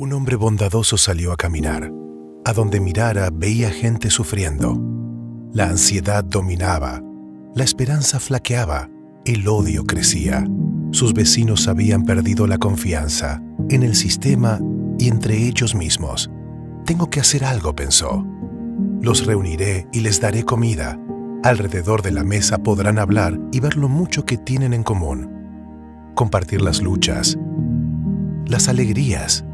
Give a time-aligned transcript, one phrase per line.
[0.00, 1.92] Un hombre bondadoso salió a caminar.
[2.44, 4.80] A donde mirara veía gente sufriendo.
[5.52, 7.02] La ansiedad dominaba,
[7.56, 8.88] la esperanza flaqueaba,
[9.24, 10.46] el odio crecía.
[10.92, 14.60] Sus vecinos habían perdido la confianza en el sistema
[15.00, 16.30] y entre ellos mismos.
[16.86, 18.24] Tengo que hacer algo, pensó.
[19.02, 20.96] Los reuniré y les daré comida.
[21.42, 26.12] Alrededor de la mesa podrán hablar y ver lo mucho que tienen en común.
[26.14, 27.36] Compartir las luchas,
[28.46, 29.44] las alegrías,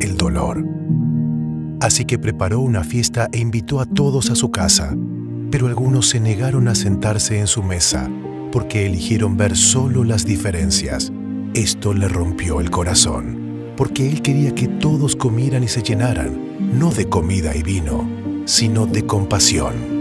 [0.00, 0.64] el dolor.
[1.80, 4.96] Así que preparó una fiesta e invitó a todos a su casa,
[5.50, 8.10] pero algunos se negaron a sentarse en su mesa
[8.52, 11.12] porque eligieron ver solo las diferencias.
[11.54, 16.90] Esto le rompió el corazón, porque él quería que todos comieran y se llenaran, no
[16.90, 18.08] de comida y vino,
[18.44, 19.99] sino de compasión.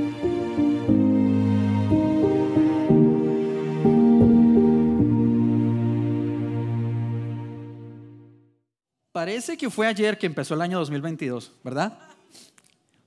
[9.19, 11.91] Parece que fue ayer que empezó el año 2022, ¿verdad?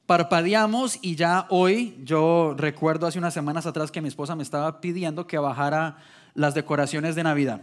[0.04, 4.82] Parpadeamos y ya hoy, yo recuerdo hace unas semanas atrás que mi esposa me estaba
[4.82, 5.96] pidiendo que bajara
[6.34, 7.62] las decoraciones de Navidad.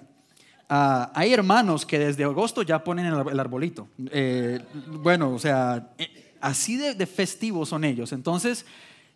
[0.68, 3.88] Ah, hay hermanos que desde agosto ya ponen el, arbolito.
[4.10, 8.12] Eh, bueno, o sea, eh, así de, de festivos son ellos.
[8.14, 8.66] Entonces,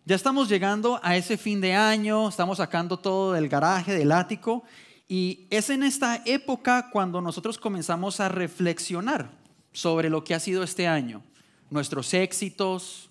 [0.04, 4.62] ya estamos llegando a ese fin de año, estamos sacando todo del garaje, del ático,
[5.08, 9.30] y es en esta época cuando nosotros comenzamos a reflexionar
[9.72, 11.22] sobre lo que ha sido este año,
[11.70, 13.10] nuestros éxitos,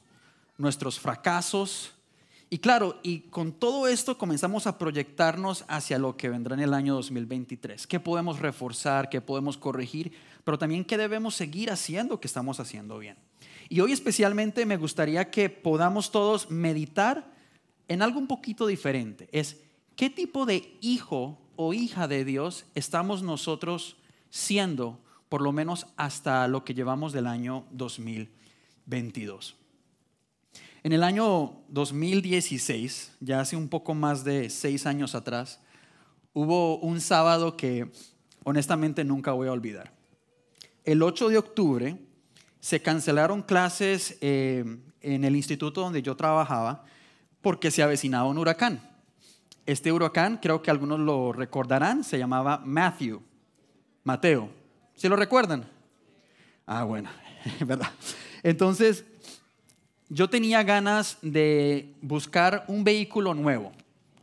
[0.57, 1.91] nuestros fracasos.
[2.49, 6.73] Y claro, y con todo esto comenzamos a proyectarnos hacia lo que vendrá en el
[6.73, 7.85] año 2023.
[7.87, 9.09] ¿Qué podemos reforzar?
[9.09, 10.13] ¿Qué podemos corregir?
[10.43, 13.17] Pero también qué debemos seguir haciendo que estamos haciendo bien.
[13.69, 17.31] Y hoy especialmente me gustaría que podamos todos meditar
[17.87, 19.27] en algo un poquito diferente.
[19.31, 19.57] Es
[19.95, 23.97] qué tipo de hijo o hija de Dios estamos nosotros
[24.29, 29.55] siendo, por lo menos hasta lo que llevamos del año 2022.
[30.83, 35.61] En el año 2016, ya hace un poco más de seis años atrás,
[36.33, 37.89] hubo un sábado que
[38.43, 39.93] honestamente nunca voy a olvidar.
[40.83, 41.97] El 8 de octubre
[42.59, 44.65] se cancelaron clases eh,
[45.01, 46.83] en el instituto donde yo trabajaba
[47.41, 48.92] porque se avecinaba un huracán.
[49.65, 53.21] Este huracán, creo que algunos lo recordarán, se llamaba Matthew,
[54.03, 54.49] Mateo.
[54.93, 55.65] ¿Sí lo recuerdan?
[56.65, 57.09] Ah, bueno,
[57.65, 57.89] ¿verdad?
[58.43, 59.05] Entonces,
[60.09, 63.71] yo tenía ganas de buscar un vehículo nuevo.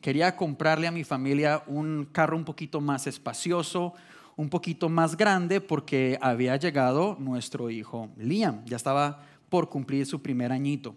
[0.03, 3.95] Quería comprarle a mi familia un carro un poquito más espacioso,
[4.37, 10.21] un poquito más grande, porque había llegado nuestro hijo Liam, ya estaba por cumplir su
[10.21, 10.95] primer añito.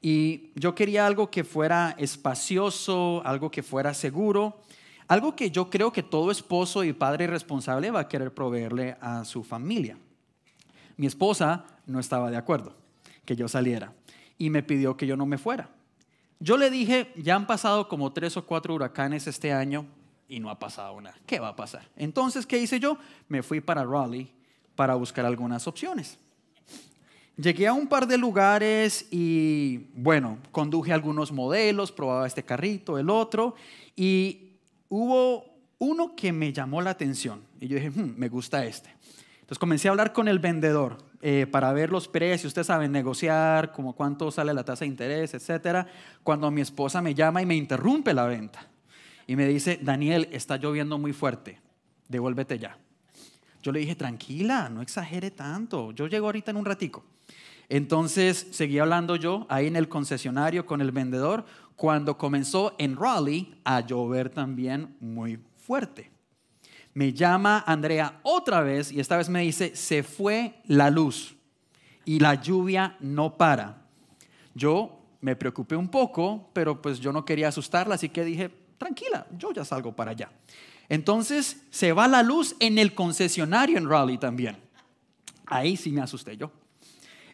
[0.00, 4.60] Y yo quería algo que fuera espacioso, algo que fuera seguro,
[5.08, 9.24] algo que yo creo que todo esposo y padre responsable va a querer proveerle a
[9.24, 9.98] su familia.
[10.96, 12.74] Mi esposa no estaba de acuerdo
[13.24, 13.92] que yo saliera
[14.36, 15.70] y me pidió que yo no me fuera.
[16.40, 19.86] Yo le dije, ya han pasado como tres o cuatro huracanes este año
[20.28, 21.16] y no ha pasado nada.
[21.26, 21.88] ¿Qué va a pasar?
[21.96, 22.98] Entonces, ¿qué hice yo?
[23.28, 24.30] Me fui para Raleigh
[24.76, 26.18] para buscar algunas opciones.
[27.40, 33.08] Llegué a un par de lugares y bueno, conduje algunos modelos, probaba este carrito, el
[33.08, 33.54] otro,
[33.94, 34.54] y
[34.88, 35.44] hubo
[35.78, 37.42] uno que me llamó la atención.
[37.60, 38.90] Y yo dije, hmm, me gusta este.
[39.34, 42.46] Entonces comencé a hablar con el vendedor eh, para ver los precios.
[42.46, 45.86] Ustedes saben negociar, como cuánto sale la tasa de interés, etcétera.
[46.24, 48.66] Cuando mi esposa me llama y me interrumpe la venta
[49.28, 51.60] y me dice, Daniel, está lloviendo muy fuerte,
[52.08, 52.78] devuélvete ya.
[53.68, 55.92] Yo le dije, tranquila, no exagere tanto.
[55.92, 57.04] Yo llego ahorita en un ratico.
[57.68, 61.44] Entonces seguí hablando yo ahí en el concesionario con el vendedor
[61.76, 66.10] cuando comenzó en Raleigh a llover también muy fuerte.
[66.94, 71.36] Me llama Andrea otra vez y esta vez me dice, se fue la luz
[72.06, 73.82] y la lluvia no para.
[74.54, 79.26] Yo me preocupé un poco, pero pues yo no quería asustarla, así que dije, tranquila,
[79.36, 80.30] yo ya salgo para allá.
[80.88, 84.56] Entonces se va la luz en el concesionario en Raleigh también.
[85.46, 86.50] Ahí sí me asusté yo.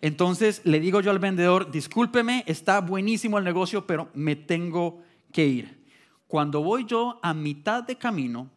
[0.00, 5.02] Entonces le digo yo al vendedor, discúlpeme, está buenísimo el negocio, pero me tengo
[5.32, 5.84] que ir.
[6.26, 8.50] Cuando voy yo a mitad de camino,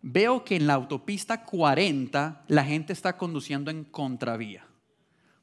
[0.00, 4.66] veo que en la autopista 40 la gente está conduciendo en contravía,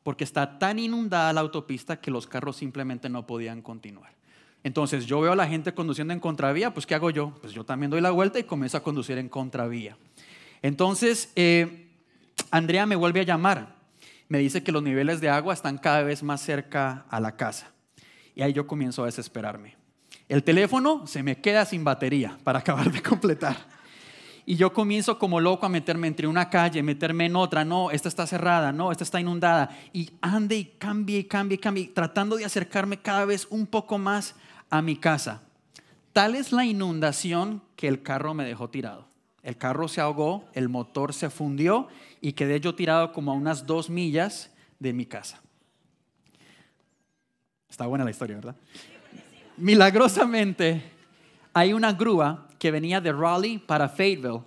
[0.03, 4.18] porque está tan inundada la autopista que los carros simplemente no podían continuar.
[4.63, 7.33] Entonces yo veo a la gente conduciendo en contravía, pues ¿qué hago yo?
[7.41, 9.97] Pues yo también doy la vuelta y comienzo a conducir en contravía.
[10.61, 11.87] Entonces, eh,
[12.51, 13.79] Andrea me vuelve a llamar
[14.29, 17.71] me dice que los niveles de agua están cada vez más cerca a la casa.
[18.35, 19.75] Y ahí yo comienzo a desesperarme.
[20.29, 23.57] El teléfono se me queda sin batería para acabar de completar.
[24.49, 28.09] Y yo comienzo como loco a meterme entre una calle, meterme en otra, no, esta
[28.09, 29.69] está cerrada, no, esta está inundada.
[29.93, 33.99] Y ande y cambie y cambie y cambie, tratando de acercarme cada vez un poco
[33.99, 34.33] más
[34.71, 35.43] a mi casa.
[36.13, 39.05] Tal es la inundación que el carro me dejó tirado.
[39.43, 41.87] El carro se ahogó, el motor se fundió
[42.19, 44.49] y quedé yo tirado como a unas dos millas
[44.79, 45.39] de mi casa.
[47.69, 48.55] Está buena la historia, ¿verdad?
[49.57, 50.81] Milagrosamente,
[51.53, 54.41] hay una grúa que venía de Raleigh para Fayetteville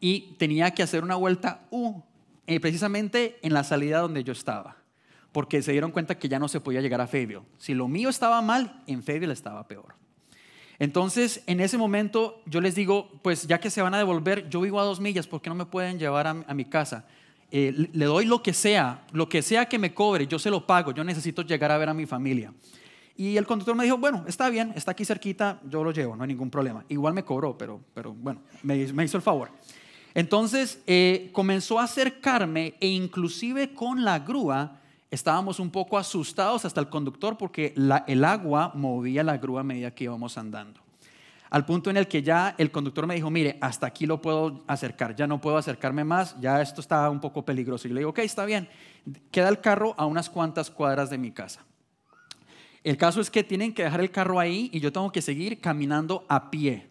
[0.00, 2.02] y tenía que hacer una vuelta U,
[2.46, 4.76] eh, precisamente en la salida donde yo estaba,
[5.32, 7.46] porque se dieron cuenta que ya no se podía llegar a Fayetteville.
[7.56, 9.94] Si lo mío estaba mal, en Fayetteville estaba peor.
[10.80, 14.60] Entonces, en ese momento, yo les digo, pues ya que se van a devolver, yo
[14.60, 17.04] vivo a dos millas, ¿por qué no me pueden llevar a, mi casa?
[17.50, 20.66] Eh, le doy lo que sea, lo que sea que me cobre, yo se lo
[20.66, 22.52] pago, yo necesito llegar a ver a mi familia.
[23.18, 26.22] Y el conductor me dijo, bueno, está bien, está aquí cerquita, yo lo llevo, no
[26.22, 26.84] hay ningún problema.
[26.88, 29.50] Igual me cobró, pero, pero bueno, me, hizo el favor.
[30.14, 34.78] Entonces eh, comenzó a acercarme e inclusive con la grúa
[35.10, 37.74] estábamos un poco asustados hasta el conductor porque
[38.06, 40.80] el agua movía la grúa a medida que íbamos andando.
[41.50, 44.62] Al punto en el que ya el conductor me dijo, mire, hasta aquí lo puedo
[44.68, 47.88] acercar, ya no puedo acercarme más, ya esto está un poco peligroso.
[47.88, 48.68] Y le digo, ok, está bien,
[49.32, 51.64] queda el carro a unas cuantas cuadras de mi casa.
[52.84, 55.60] El caso es que tienen que dejar el carro ahí y yo tengo que seguir
[55.60, 56.88] caminando a pie,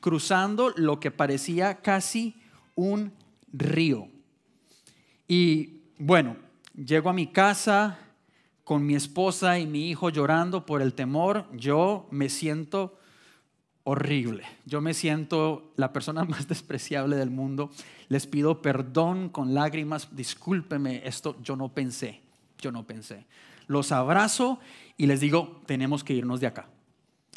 [0.00, 2.36] cruzando lo que parecía casi
[2.74, 3.12] un
[3.52, 4.08] río.
[5.28, 6.36] Y bueno,
[6.74, 7.98] llego a mi casa
[8.64, 11.46] con mi esposa y mi hijo llorando por el temor.
[11.52, 12.98] Yo me siento
[13.84, 14.44] horrible.
[14.66, 17.70] Yo me siento la persona más despreciable del mundo.
[18.08, 20.14] Les pido perdón con lágrimas.
[20.14, 22.20] Discúlpeme, esto yo no pensé.
[22.58, 23.26] Yo no pensé.
[23.66, 24.58] Los abrazo
[25.00, 26.68] y les digo, tenemos que irnos de acá.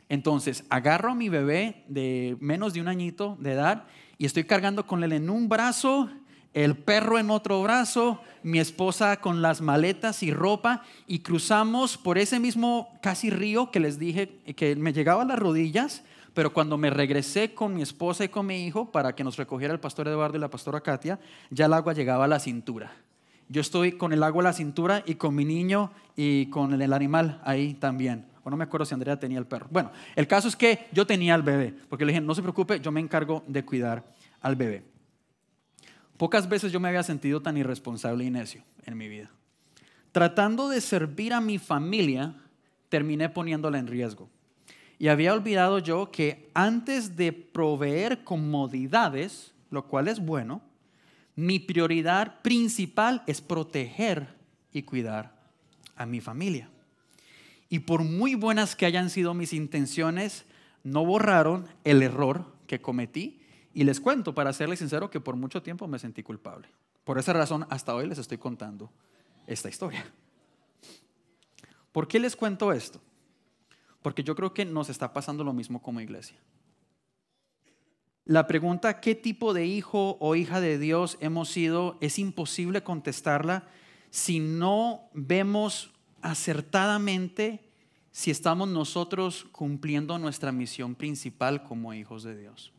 [0.10, 3.86] Entonces, agarro a mi bebé de menos de un añito de edad
[4.18, 6.10] y estoy cargando con él en un brazo,
[6.54, 12.18] el perro en otro brazo, mi esposa con las maletas y ropa y cruzamos por
[12.18, 16.78] ese mismo casi río que les dije que me llegaba a las rodillas, pero cuando
[16.78, 20.10] me regresé con mi esposa y con mi hijo para que nos recogiera el pastor
[20.10, 21.18] Eduardo y la pastora Katia,
[21.50, 22.92] ya el agua llegaba a la cintura.
[23.54, 26.92] Yo estoy con el agua a la cintura y con mi niño y con el
[26.92, 28.26] animal ahí también.
[28.44, 29.68] O no me acuerdo si Andrea tenía el perro.
[29.70, 32.80] Bueno, el caso es que yo tenía al bebé, porque le dije, no se preocupe,
[32.80, 34.04] yo me encargo de cuidar
[34.42, 34.84] al bebé.
[36.18, 39.30] Pocas veces yo me había sentido tan irresponsable y necio en mi vida.
[40.12, 42.34] Tratando de servir a mi familia,
[42.90, 44.32] terminé poniéndola en riesgo.
[44.98, 50.64] Y había olvidado yo que antes de proveer comodidades, lo cual es bueno,
[51.36, 54.36] mi prioridad principal es proteger
[54.72, 55.36] y cuidar
[55.96, 56.70] a mi familia.
[57.70, 60.46] Y por muy buenas que hayan sido mis intenciones,
[60.84, 63.42] no borraron el error que cometí.
[63.74, 66.68] Y les cuento, para serles sincero, que por mucho tiempo me sentí culpable.
[67.04, 68.92] Por esa razón, hasta hoy les estoy contando
[69.48, 70.06] esta historia.
[71.92, 73.02] ¿Por qué les cuento esto?
[74.02, 76.38] Porque yo creo que nos está pasando lo mismo como iglesia.
[78.26, 81.98] La pregunta ¿qué tipo de hijo o hija de Dios hemos sido?
[82.00, 83.68] Es imposible contestarla
[84.12, 85.92] si no vemos
[86.22, 87.70] acertadamente
[88.12, 92.72] si estamos nosotros cumpliendo nuestra misión principal como hijos de Dios.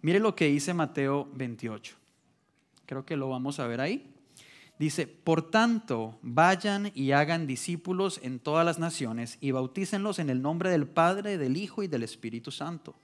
[0.00, 1.96] Mire lo que dice Mateo 28.
[2.86, 4.10] Creo que lo vamos a ver ahí.
[4.78, 10.40] Dice, por tanto, vayan y hagan discípulos en todas las naciones y bautícenlos en el
[10.40, 12.94] nombre del Padre, del Hijo y del Espíritu Santo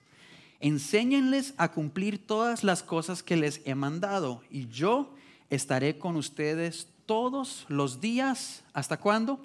[0.61, 5.15] enséñenles a cumplir todas las cosas que les he mandado y yo
[5.49, 8.63] estaré con ustedes todos los días.
[8.73, 9.41] ¿Hasta cuándo?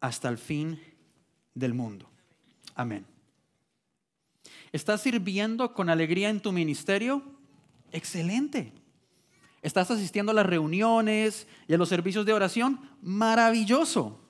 [0.00, 0.80] Hasta el fin
[1.54, 2.08] del mundo.
[2.74, 3.06] Amén.
[4.72, 7.22] ¿Estás sirviendo con alegría en tu ministerio?
[7.92, 8.72] Excelente.
[9.62, 12.80] ¿Estás asistiendo a las reuniones y a los servicios de oración?
[13.00, 14.20] Maravilloso.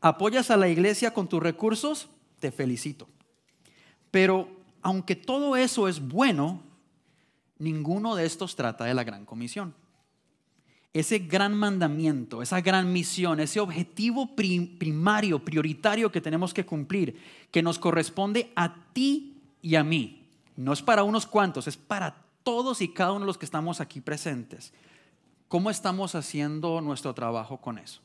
[0.00, 2.08] ¿Apoyas a la iglesia con tus recursos?
[2.40, 3.06] Te felicito.
[4.12, 4.48] Pero
[4.82, 6.62] aunque todo eso es bueno,
[7.58, 9.74] ninguno de estos trata de la gran comisión.
[10.92, 17.18] Ese gran mandamiento, esa gran misión, ese objetivo primario, prioritario que tenemos que cumplir,
[17.50, 20.28] que nos corresponde a ti y a mí.
[20.54, 23.80] No es para unos cuantos, es para todos y cada uno de los que estamos
[23.80, 24.74] aquí presentes.
[25.48, 28.02] ¿Cómo estamos haciendo nuestro trabajo con eso?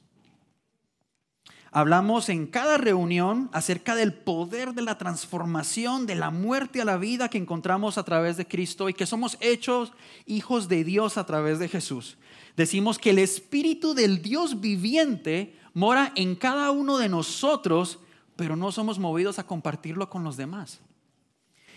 [1.78, 6.98] Hablamos en cada reunión acerca del poder de la transformación, de la muerte a la
[6.98, 9.94] vida que encontramos a través de Cristo y que somos hechos
[10.26, 12.18] hijos de Dios a través de Jesús.
[12.56, 18.00] Decimos que el Espíritu del Dios viviente mora en cada uno de nosotros,
[18.36, 20.80] pero no somos movidos a compartirlo con los demás.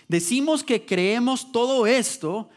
[0.09, 2.49] Decimos que creemos todo esto,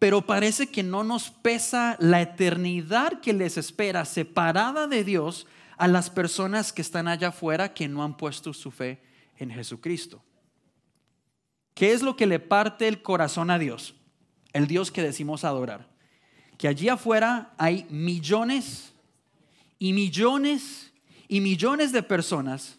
[0.00, 5.88] pero parece que no nos pesa la eternidad que les espera separada de Dios a
[5.88, 9.02] las personas que están allá afuera que no han puesto su fe
[9.36, 10.22] en Jesucristo.
[11.74, 13.94] ¿Qué es lo que le parte el corazón a Dios?
[14.52, 15.88] El Dios que decimos adorar.
[16.56, 18.92] Que allí afuera hay millones
[19.78, 20.92] y millones
[21.26, 22.78] y millones de personas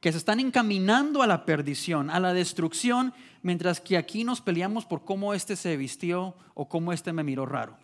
[0.00, 4.84] que se están encaminando a la perdición, a la destrucción, mientras que aquí nos peleamos
[4.84, 7.78] por cómo este se vistió o cómo este me miró raro.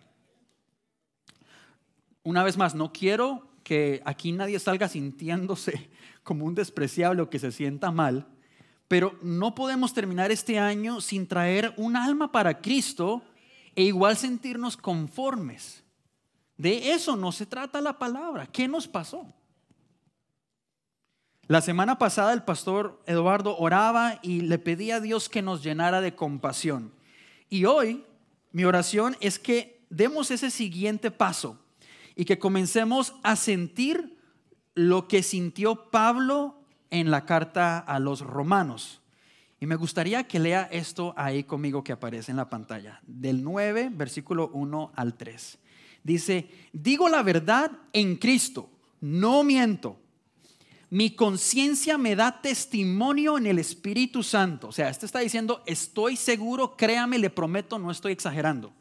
[2.24, 5.90] Una vez más, no quiero que aquí nadie salga sintiéndose
[6.22, 8.26] como un despreciable o que se sienta mal,
[8.88, 13.20] pero no podemos terminar este año sin traer un alma para Cristo
[13.76, 15.84] e igual sentirnos conformes.
[16.56, 18.46] De eso no se trata la palabra.
[18.46, 19.34] ¿Qué nos pasó?
[21.46, 26.00] La semana pasada el pastor Eduardo oraba y le pedía a Dios que nos llenara
[26.00, 26.94] de compasión.
[27.50, 28.06] Y hoy
[28.50, 31.58] mi oración es que demos ese siguiente paso
[32.18, 34.18] y que comencemos a sentir
[34.74, 36.60] lo que sintió Pablo
[36.90, 39.00] en la carta a los romanos.
[39.60, 43.90] Y me gustaría que lea esto ahí conmigo que aparece en la pantalla, del 9,
[43.92, 45.58] versículo 1 al 3.
[46.02, 48.68] Dice, digo la verdad en Cristo,
[49.00, 50.00] no miento
[50.90, 54.68] mi conciencia me da testimonio en el Espíritu Santo.
[54.68, 58.72] O sea, este está diciendo, estoy seguro, créame, le prometo, no estoy exagerando.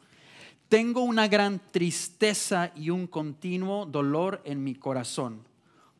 [0.68, 5.46] Tengo una gran tristeza y un continuo dolor en mi corazón,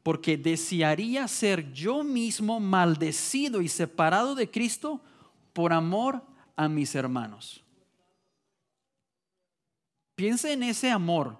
[0.02, 5.00] porque desearía ser yo mismo maldecido y separado de Cristo
[5.54, 6.22] por amor
[6.54, 7.64] a mis hermanos.
[10.14, 11.38] Piense en ese amor.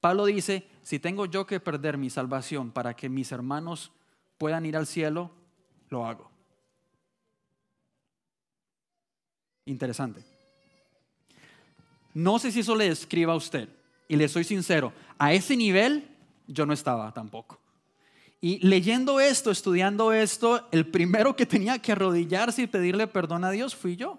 [0.00, 3.90] Pablo dice, si tengo yo que perder mi salvación para que mis hermanos
[4.38, 5.30] puedan ir al cielo,
[5.88, 6.30] lo hago.
[9.64, 10.29] Interesante.
[12.14, 13.68] No sé si eso le escriba a usted,
[14.08, 16.08] y le soy sincero, a ese nivel
[16.46, 17.60] yo no estaba tampoco.
[18.40, 23.50] Y leyendo esto, estudiando esto, el primero que tenía que arrodillarse y pedirle perdón a
[23.50, 24.18] Dios fui yo.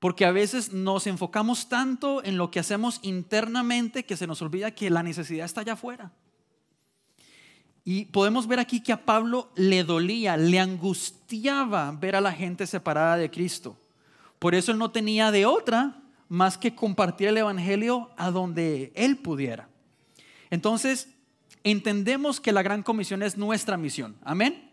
[0.00, 4.72] Porque a veces nos enfocamos tanto en lo que hacemos internamente que se nos olvida
[4.72, 6.10] que la necesidad está allá afuera.
[7.84, 12.66] Y podemos ver aquí que a Pablo le dolía, le angustiaba ver a la gente
[12.66, 13.76] separada de Cristo.
[14.38, 19.18] Por eso él no tenía de otra más que compartir el Evangelio a donde él
[19.18, 19.68] pudiera.
[20.48, 21.10] Entonces,
[21.62, 24.16] entendemos que la gran comisión es nuestra misión.
[24.22, 24.72] Amén.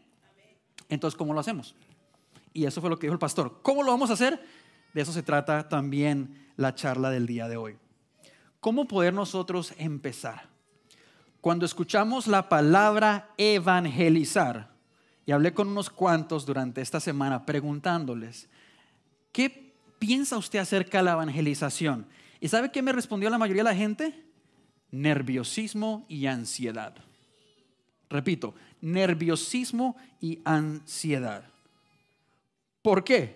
[0.88, 1.76] Entonces, ¿cómo lo hacemos?
[2.54, 3.60] Y eso fue lo que dijo el pastor.
[3.62, 4.42] ¿Cómo lo vamos a hacer?
[4.94, 7.76] De eso se trata también la charla del día de hoy.
[8.62, 10.48] ¿Cómo poder nosotros empezar?
[11.48, 14.70] cuando escuchamos la palabra evangelizar,
[15.26, 18.50] y hablé con unos cuantos durante esta semana preguntándoles,
[19.32, 19.67] ¿qué
[20.00, 22.08] piensa usted acerca de la evangelización?
[22.40, 24.24] ¿Y sabe qué me respondió la mayoría de la gente?
[24.92, 26.96] Nerviosismo y ansiedad.
[28.10, 31.44] Repito, nerviosismo y ansiedad.
[32.82, 33.36] ¿Por qué?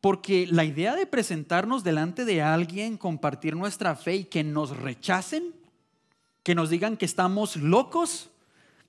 [0.00, 5.54] Porque la idea de presentarnos delante de alguien, compartir nuestra fe y que nos rechacen,
[6.42, 8.30] que nos digan que estamos locos,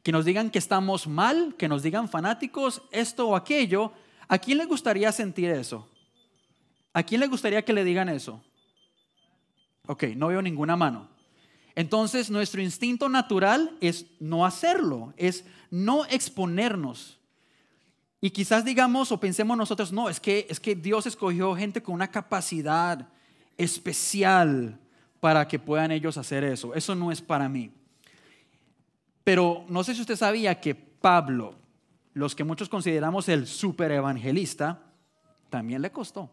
[0.01, 3.93] que nos digan que estamos mal, que nos digan fanáticos, esto o aquello.
[4.27, 5.87] ¿A quién le gustaría sentir eso?
[6.93, 8.43] ¿A quién le gustaría que le digan eso?
[9.88, 11.09] Ok, no veo ninguna mano.
[11.75, 17.19] Entonces nuestro instinto natural es no hacerlo, es no exponernos.
[18.21, 21.95] Y quizás digamos o pensemos nosotros, no, es que, es que Dios escogió gente con
[21.95, 23.09] una capacidad
[23.57, 24.79] especial
[25.19, 26.73] para que puedan ellos hacer eso.
[26.75, 27.71] Eso no es para mí.
[29.23, 31.55] Pero no sé si usted sabía que Pablo,
[32.13, 34.79] los que muchos consideramos el super evangelista,
[35.50, 36.29] también le costó.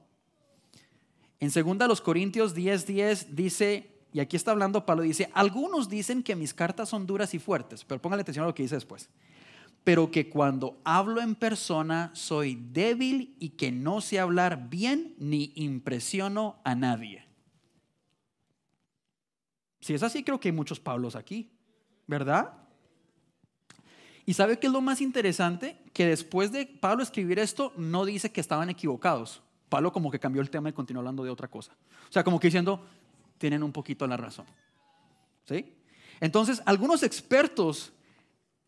[1.41, 6.37] En 2 Corintios 10:10 10 dice, y aquí está hablando Pablo, dice, algunos dicen que
[6.37, 9.09] mis cartas son duras y fuertes, pero póngale atención a lo que dice después.
[9.83, 15.53] Pero que cuando hablo en persona soy débil y que no sé hablar bien ni
[15.55, 17.25] impresiono a nadie.
[19.81, 21.51] Si es así, creo que hay muchos Pablos aquí,
[22.07, 22.53] ¿verdad?
[24.27, 25.79] ¿Y sabe qué es lo más interesante?
[25.95, 29.43] Que después de Pablo escribir esto, no dice que estaban equivocados.
[29.71, 31.73] Pablo como que cambió el tema y continuó hablando de otra cosa.
[32.09, 32.85] O sea, como que diciendo,
[33.39, 34.45] tienen un poquito la razón.
[35.47, 35.73] ¿Sí?
[36.21, 37.93] Entonces, algunos expertos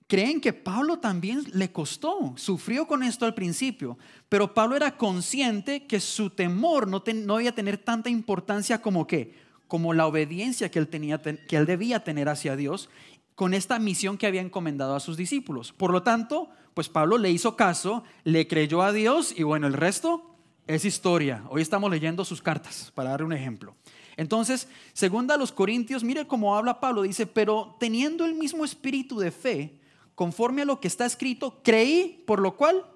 [0.06, 5.86] creen que Pablo también le costó, sufrió con esto al principio, pero Pablo era consciente
[5.86, 9.34] que su temor no, no iba a tener tanta importancia como que,
[9.68, 12.88] como la obediencia que él, tenía, que él debía tener hacia Dios
[13.34, 15.72] con esta misión que había encomendado a sus discípulos.
[15.72, 19.72] Por lo tanto, pues Pablo le hizo caso, le creyó a Dios y bueno, el
[19.72, 20.31] resto
[20.74, 21.44] es historia.
[21.50, 23.76] Hoy estamos leyendo sus cartas, para dar un ejemplo.
[24.16, 29.18] Entonces, segunda a los Corintios, mire cómo habla Pablo, dice, pero teniendo el mismo espíritu
[29.18, 29.78] de fe,
[30.14, 32.86] conforme a lo que está escrito, creí, por lo cual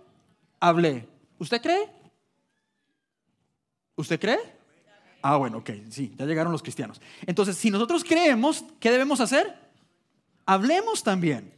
[0.59, 1.06] hablé.
[1.38, 1.88] ¿Usted cree?
[3.97, 4.38] ¿Usted cree?
[5.23, 7.00] Ah, bueno, ok, sí, ya llegaron los cristianos.
[7.26, 9.54] Entonces, si nosotros creemos, ¿qué debemos hacer?
[10.47, 11.52] Hablemos también.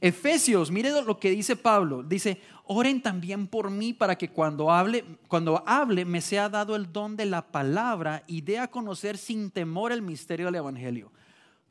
[0.00, 2.02] Efesios, mire lo que dice Pablo.
[2.02, 6.92] Dice, oren también por mí para que cuando hable, cuando hable me sea dado el
[6.92, 11.10] don de la palabra y dé a conocer sin temor el misterio del Evangelio.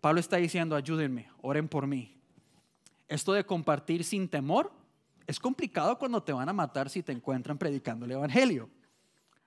[0.02, 2.18] Pablo está diciendo, ayúdenme, oren por mí.
[3.08, 4.72] Esto de compartir sin temor
[5.28, 8.68] es complicado cuando te van a matar si te encuentran predicando el Evangelio.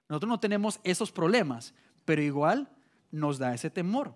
[0.08, 2.70] Nosotros no tenemos esos problemas, pero igual
[3.10, 4.14] nos da ese temor.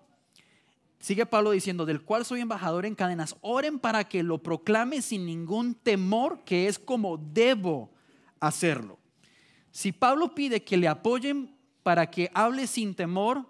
[0.99, 5.25] Sigue Pablo diciendo, del cual soy embajador en cadenas, oren para que lo proclame sin
[5.25, 7.91] ningún temor, que es como debo
[8.39, 8.97] hacerlo.
[9.71, 13.45] Si Pablo pide que le apoyen para que hable sin temor,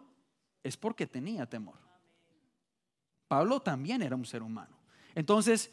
[0.64, 1.78] es porque tenía temor.
[3.28, 4.78] Pablo también era un ser humano.
[5.14, 5.72] Entonces,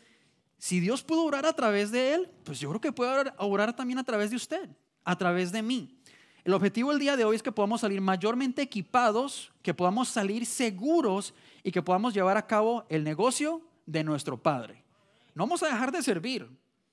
[0.58, 3.98] si Dios pudo orar a través de él, pues yo creo que puede orar, también
[3.98, 4.70] a través de usted,
[5.04, 5.98] a través de mí.
[6.44, 10.46] El objetivo del día de hoy es que podamos salir mayormente equipados, que podamos salir
[10.46, 14.82] seguros y que podamos llevar a cabo el negocio de nuestro Padre.
[15.34, 16.48] No vamos a dejar de servir,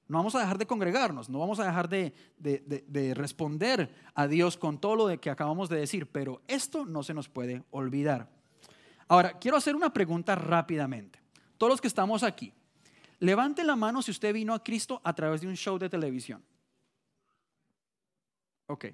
[0.07, 4.79] no vamos a dejar de congregarnos, no vamos a dejar de, responder a Dios con
[4.79, 8.29] todo lo que acabamos de decir, pero esto no se nos puede olvidar.
[9.07, 11.19] Ahora, quiero hacer una pregunta rápidamente.
[11.57, 12.53] Todos los que estamos aquí,
[13.19, 16.43] levante la mano si usted vino a Cristo a través de un show de televisión.
[18.67, 18.85] Ok.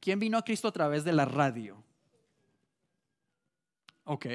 [0.00, 1.82] ¿Quién vino a Cristo a través de la radio?
[4.04, 4.26] Ok.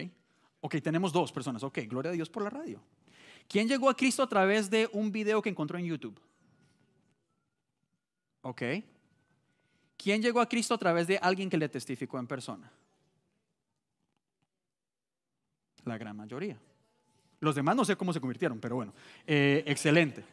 [0.67, 1.63] Ok, tenemos dos personas.
[1.63, 2.81] Ok, gloria a Dios por la radio.
[3.47, 6.19] ¿Quién llegó a Cristo a través de un video que encontró en YouTube?
[8.41, 8.61] Ok.
[9.95, 12.69] ¿Quién llegó a Cristo a través de alguien que le testificó en persona?
[15.85, 16.59] La gran mayoría.
[17.39, 18.93] Los demás no sé cómo se convirtieron, pero bueno,
[19.25, 20.25] eh, excelente.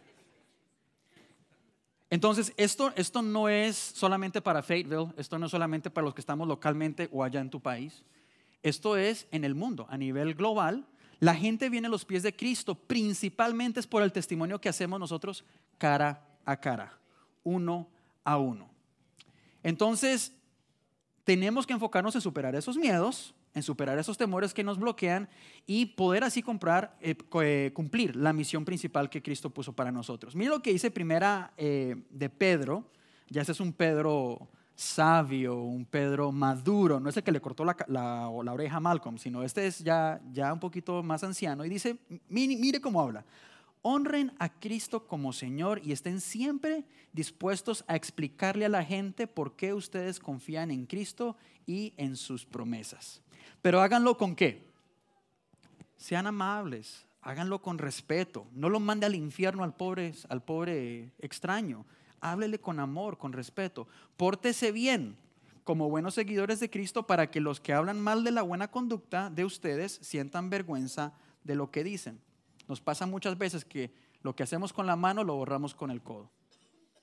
[2.11, 6.22] Entonces, esto, esto no es solamente para Fayetteville, esto no es solamente para los que
[6.22, 8.02] estamos localmente o allá en tu país.
[8.64, 10.87] Esto es en el mundo, a nivel global.
[11.20, 14.98] La gente viene a los pies de Cristo, principalmente es por el testimonio que hacemos
[14.98, 15.44] nosotros
[15.77, 16.98] cara a cara,
[17.42, 17.87] uno
[18.24, 18.70] a uno.
[19.62, 20.33] Entonces,
[21.24, 25.29] tenemos que enfocarnos en superar esos miedos, en superar esos temores que nos bloquean
[25.66, 30.35] y poder así comprar, eh, eh, cumplir la misión principal que Cristo puso para nosotros.
[30.35, 32.90] Mira lo que dice primera eh, de Pedro,
[33.29, 37.64] ya ese es un Pedro sabio, un Pedro maduro, no es el que le cortó
[37.64, 40.20] la, oreja a Malcolm, sino este es ya,
[40.52, 43.24] un poquito más anciano y dice, mire, cómo habla,
[43.82, 49.54] honren a Cristo como Señor y estén siempre dispuestos a explicarle a la gente por
[49.54, 53.22] qué ustedes confían en Cristo y en sus promesas.
[53.62, 54.66] Pero háganlo con qué?
[55.96, 58.46] Sean amables, háganlo con respeto.
[58.52, 61.87] No lo mande al infierno al pobre extraño.
[62.24, 63.87] Háblele con amor, con respeto.
[64.16, 65.18] Pórtese bien
[65.62, 69.28] como buenos seguidores de Cristo para que los que hablan mal de la buena conducta
[69.28, 72.18] de ustedes sientan vergüenza de lo que dicen.
[72.66, 76.02] Nos pasa muchas veces que lo que hacemos con la mano lo borramos con el
[76.02, 76.30] codo.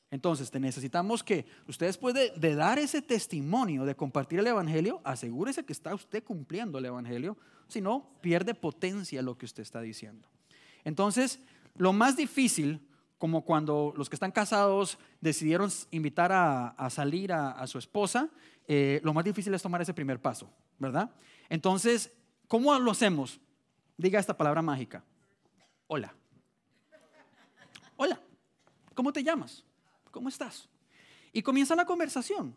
[0.09, 5.63] Entonces, te necesitamos que usted después de, dar ese testimonio, de compartir el Evangelio, asegúrese
[5.63, 10.27] que está usted cumpliendo el Evangelio, si no, pierde potencia lo que usted está diciendo.
[10.83, 11.39] Entonces,
[11.75, 12.81] lo más difícil,
[13.21, 18.31] como cuando los que están casados decidieron invitar a, salir a, su esposa,
[18.67, 21.07] eh, lo más difícil es tomar ese primer paso, ¿verdad?
[21.47, 22.11] Entonces,
[22.47, 23.39] ¿cómo lo hacemos?
[23.95, 25.03] Diga esta palabra mágica.
[25.85, 26.11] Hola.
[27.95, 28.19] Hola.
[28.95, 29.63] ¿Cómo te llamas?
[30.09, 30.67] ¿cómo estás?
[31.31, 32.55] Y comienza la conversación.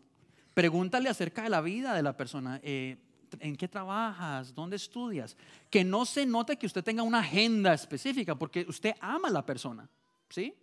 [0.55, 2.59] Pregúntale acerca de la vida de la persona.
[2.63, 2.97] Eh,
[3.39, 4.55] ¿En qué trabajas?
[4.55, 5.37] ¿Dónde estudias?
[5.69, 9.45] Que no se note que usted tenga una agenda específica, porque usted ama a la
[9.45, 9.87] persona.
[10.29, 10.55] ¿Sí?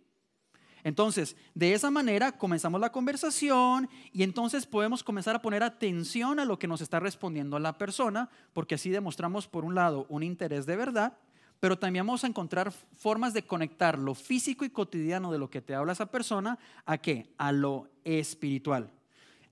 [0.83, 6.45] Entonces, de esa manera comenzamos la conversación y entonces podemos comenzar a poner atención a
[6.45, 10.65] lo que nos está respondiendo la persona, porque así demostramos, por un lado, un interés
[10.65, 11.17] de verdad
[11.63, 15.61] pero también vamos a encontrar formas de conectar lo físico y cotidiano de lo que
[15.61, 17.33] te habla esa persona a qué?
[17.37, 18.91] A lo espiritual.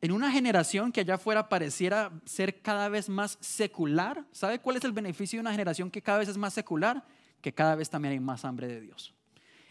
[0.02, 4.84] En una generación que allá afuera pareciera ser cada vez más secular, ¿sabe cuál es
[4.84, 7.02] el beneficio de una generación que cada vez es más secular?
[7.40, 9.14] Que cada vez también hay más hambre de Dios.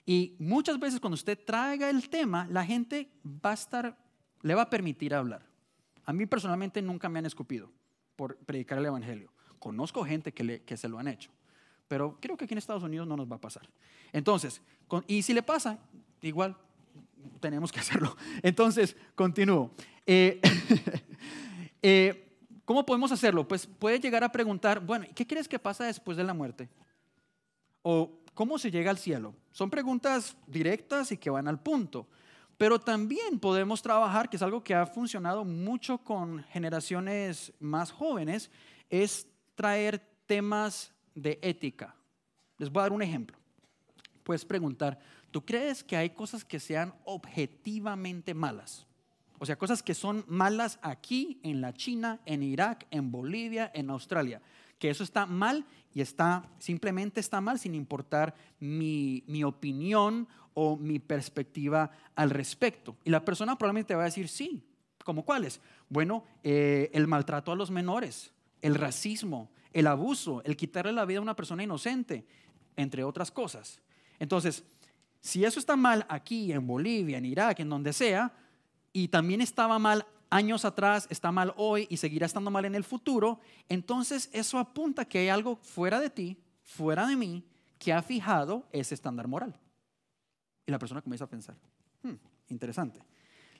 [0.06, 3.96] Y muchas veces cuando usted traiga el tema, la gente va a estar,
[4.42, 5.46] le va a permitir hablar.
[6.04, 7.70] A mí personalmente nunca me han escupido
[8.16, 9.32] por predicar el Evangelio.
[9.58, 11.30] Conozco gente que, que se lo han hecho
[11.90, 13.68] pero creo que aquí en Estados Unidos no nos va a pasar.
[14.12, 14.62] Entonces,
[15.08, 15.76] y si le pasa,
[16.22, 16.56] igual
[17.40, 18.16] tenemos que hacerlo.
[18.44, 19.72] Entonces, continúo.
[20.06, 20.40] Eh,
[21.82, 23.48] eh, ¿Cómo podemos hacerlo?
[23.48, 26.68] Pues puede llegar a preguntar, bueno, ¿qué crees que pasa después de la muerte?
[27.82, 29.34] ¿O cómo se llega al cielo?
[29.52, 32.06] Son preguntas directas y que van al punto.
[32.56, 38.50] Pero también podemos trabajar, que es algo que ha funcionado mucho con generaciones más jóvenes,
[38.90, 41.94] es traer temas de ética.
[42.58, 43.38] Les voy a dar un ejemplo.
[44.22, 44.98] Puedes preguntar,
[45.30, 48.86] ¿tú crees que hay cosas que sean objetivamente malas?
[49.38, 53.88] O sea, cosas que son malas aquí, en la China, en Irak, en Bolivia, en
[53.88, 54.42] Australia.
[54.80, 55.64] Que eso está mal
[55.94, 62.96] y está, simplemente está mal sin importar mi, mi opinión o mi perspectiva al respecto.
[63.04, 64.64] Y la persona probablemente va a decir, sí,
[65.04, 65.60] ¿como cuáles?
[65.88, 71.18] Bueno, eh, el maltrato a los menores, el racismo, el abuso, el quitarle la vida
[71.18, 72.26] a una persona inocente,
[72.76, 73.80] entre otras cosas.
[74.18, 74.64] Entonces,
[75.20, 78.32] si eso está mal aquí, en Bolivia, en Irak, en donde sea,
[78.92, 82.84] y también estaba mal años atrás, está mal hoy y seguirá estando mal en el
[82.84, 87.44] futuro, entonces eso apunta que hay algo fuera de ti, fuera de mí,
[87.78, 89.58] que ha fijado ese estándar moral.
[90.66, 91.56] Y la persona comienza a pensar,
[92.02, 92.14] hmm,
[92.48, 93.00] interesante.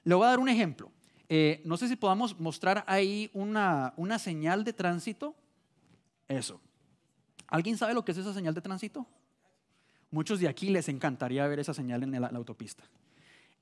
[0.05, 0.91] Le voy a dar un ejemplo.
[1.29, 5.35] Eh, no sé si podamos mostrar ahí una, una señal de tránsito.
[6.29, 6.61] Eso.
[7.47, 9.07] ¿Alguien sabe lo que es esa señal de tránsito?
[10.11, 12.85] Muchos de aquí les encantaría ver esa señal en la, autopista.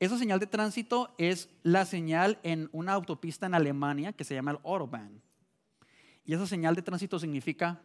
[0.00, 4.52] Esa señal de tránsito es la señal en una autopista en Alemania que se llama
[4.52, 5.20] el Autobahn.
[6.24, 7.80] Y esa señal de tránsito significa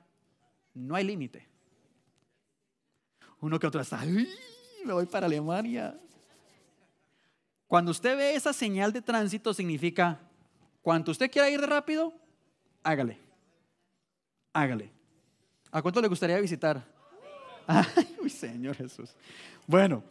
[0.73, 1.47] no hay límite.
[3.39, 5.99] Uno que otro está, me voy para Alemania.
[7.67, 10.19] Cuando usted ve esa señal de tránsito significa,
[10.81, 12.13] cuando usted quiera ir de rápido,
[12.83, 13.17] hágale.
[14.53, 14.91] Hágale.
[15.71, 16.85] ¿A cuánto le gustaría visitar?
[17.67, 19.09] Ay, Señor Jesús.
[19.65, 20.03] Bueno,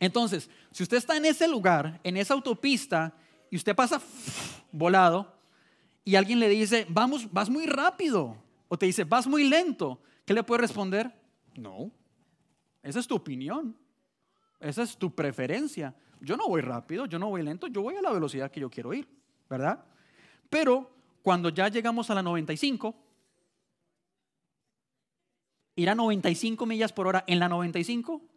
[0.00, 3.14] entonces, si usted está en ese lugar, en esa autopista,
[3.50, 4.00] y usted pasa
[4.72, 5.36] volado,
[6.04, 8.36] y alguien le dice, vamos, vas muy rápido,
[8.68, 11.12] o te dice, vas muy lento, ¿qué le puede responder?
[11.54, 11.92] No,
[12.82, 13.76] esa es tu opinión,
[14.58, 15.94] esa es tu preferencia.
[16.22, 18.70] Yo no voy rápido, yo no voy lento, yo voy a la velocidad que yo
[18.70, 19.06] quiero ir,
[19.50, 19.84] ¿verdad?
[20.48, 20.90] Pero
[21.22, 22.94] cuando ya llegamos a la 95,
[25.76, 28.29] ir a 95 millas por hora en la 95,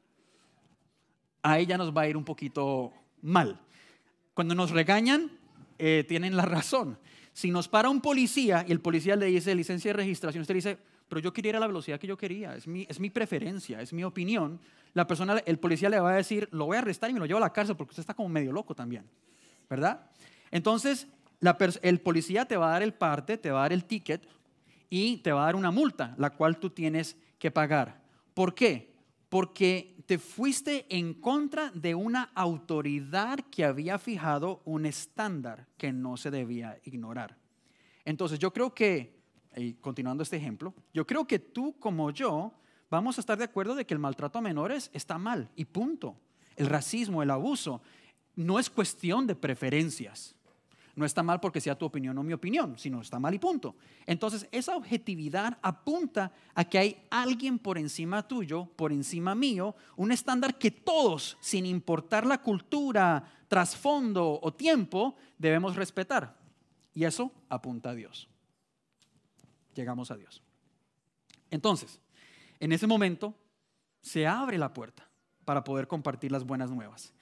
[1.43, 3.60] ahí ya nos va a ir un poquito mal.
[4.34, 5.32] Cuando nos regañan,
[5.77, 6.97] eh, tienen la razón.
[7.34, 10.77] Si nos para un policía y el policía le dice licencia de registración, usted dice,
[11.08, 13.82] pero yo quería ir a la velocidad que yo quería, es mi, es mi preferencia,
[13.82, 14.60] es mi opinión.
[14.93, 17.25] La persona, el policía le va a decir, lo voy a arrestar y me lo
[17.25, 19.06] llevo a la cárcel porque usted está como medio loco también,
[19.69, 20.10] ¿verdad?
[20.51, 21.08] Entonces,
[21.82, 24.27] el policía te va a dar el parte, te va a dar el ticket
[24.89, 27.99] y te va a dar una multa, la cual tú tienes que pagar.
[28.34, 28.93] ¿Por qué?
[29.29, 36.18] Porque te fuiste en contra de una autoridad que había fijado un estándar que no
[36.18, 37.38] se debía ignorar.
[38.06, 39.20] Entonces yo creo que,
[39.56, 42.54] y continuando este ejemplo, yo creo que tú como yo
[42.89, 46.16] vamos a estar de acuerdo de que el maltrato a menores está mal y punto.
[46.56, 47.82] El racismo, el abuso,
[48.36, 50.36] no es cuestión de preferencias.
[50.95, 53.75] No está mal porque sea tu opinión o mi opinión, sino está mal y punto.
[54.06, 60.12] Entonces, esa objetividad apunta a que hay alguien por encima tuyo, por encima mío, un
[60.12, 66.38] estándar que todos, sin importar la cultura, trasfondo o tiempo, debemos respetar.
[66.93, 68.29] Y eso apunta a Dios.
[69.73, 70.43] Llegamos a Dios.
[71.49, 71.99] Entonces,
[72.60, 73.36] en ese momento
[74.01, 75.10] se abre la puerta
[75.43, 77.13] para poder compartir las buenas nuevas.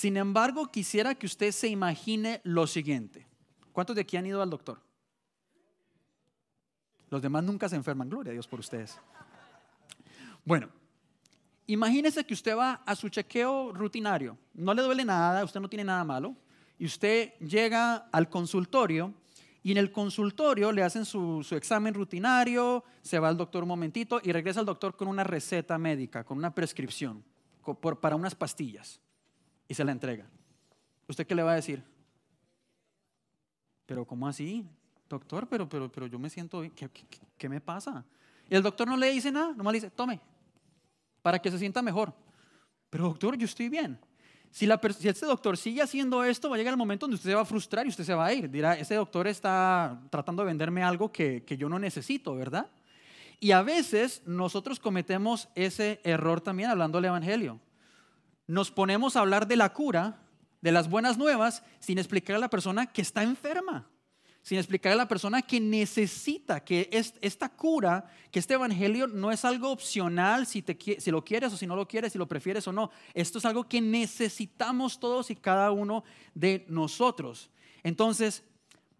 [0.00, 3.26] Sin embargo, quisiera que usted se imagine lo siguiente.
[3.70, 4.80] ¿Cuántos de aquí han ido al doctor?
[7.10, 8.98] Los demás nunca se enferman, gloria a Dios por ustedes.
[10.42, 10.70] Bueno,
[11.66, 15.84] imagínese que usted va a su chequeo rutinario, no le duele nada, usted no tiene
[15.84, 16.34] nada malo,
[16.78, 19.12] y usted llega al consultorio
[19.62, 24.18] y en el consultorio le hacen su, examen rutinario, se va al doctor un momentito
[24.24, 27.22] y regresa al doctor con una receta médica, con una prescripción
[28.00, 28.98] para unas pastillas
[29.70, 30.26] y se la entrega.
[31.06, 31.80] ¿Usted qué le va a decir?
[33.86, 34.68] Pero ¿cómo así?
[35.08, 36.72] Doctor, pero, pero, pero yo me siento bien.
[37.38, 38.04] ¿Qué, me pasa?
[38.48, 40.20] Y el doctor no le dice nada, nomás le dice, tome,
[41.22, 42.12] para que se sienta mejor.
[42.90, 43.96] Pero doctor, yo estoy bien.
[44.50, 47.30] Si, la, si este doctor sigue haciendo esto, va a llegar el momento donde usted
[47.30, 48.50] se va a frustrar y usted se va a ir.
[48.50, 52.68] Dirá, ese doctor está tratando de venderme algo que, que yo no necesito, ¿verdad?
[53.38, 57.60] Y a veces nosotros cometemos ese error también hablando del Evangelio
[58.50, 60.18] nos ponemos a hablar de la cura,
[60.60, 63.88] de las buenas nuevas, sin explicar a la persona que está enferma.
[64.42, 66.88] sin explicarle a la persona que necesita, que
[67.20, 71.58] esta cura, que este evangelio no es algo opcional si, te, si lo quieres o
[71.58, 72.90] si no lo quieres, si lo prefieres o no.
[73.12, 77.50] Esto es algo que necesitamos todos y cada uno de nosotros.
[77.82, 78.42] Entonces,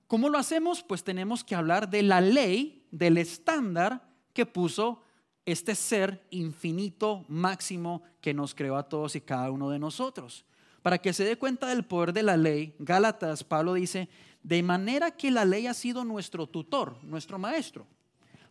[0.07, 0.83] ¿cómo lo hacemos?
[0.83, 5.03] Pues tenemos que hablar de la ley, del estándar que puso
[5.51, 10.45] este ser infinito, máximo, que nos creó a todos y cada uno de nosotros.
[10.83, 14.09] Para que se dé cuenta del poder de la ley, Gálatas, Pablo dice,
[14.43, 17.87] de manera que la ley ha sido nuestro tutor, nuestro maestro,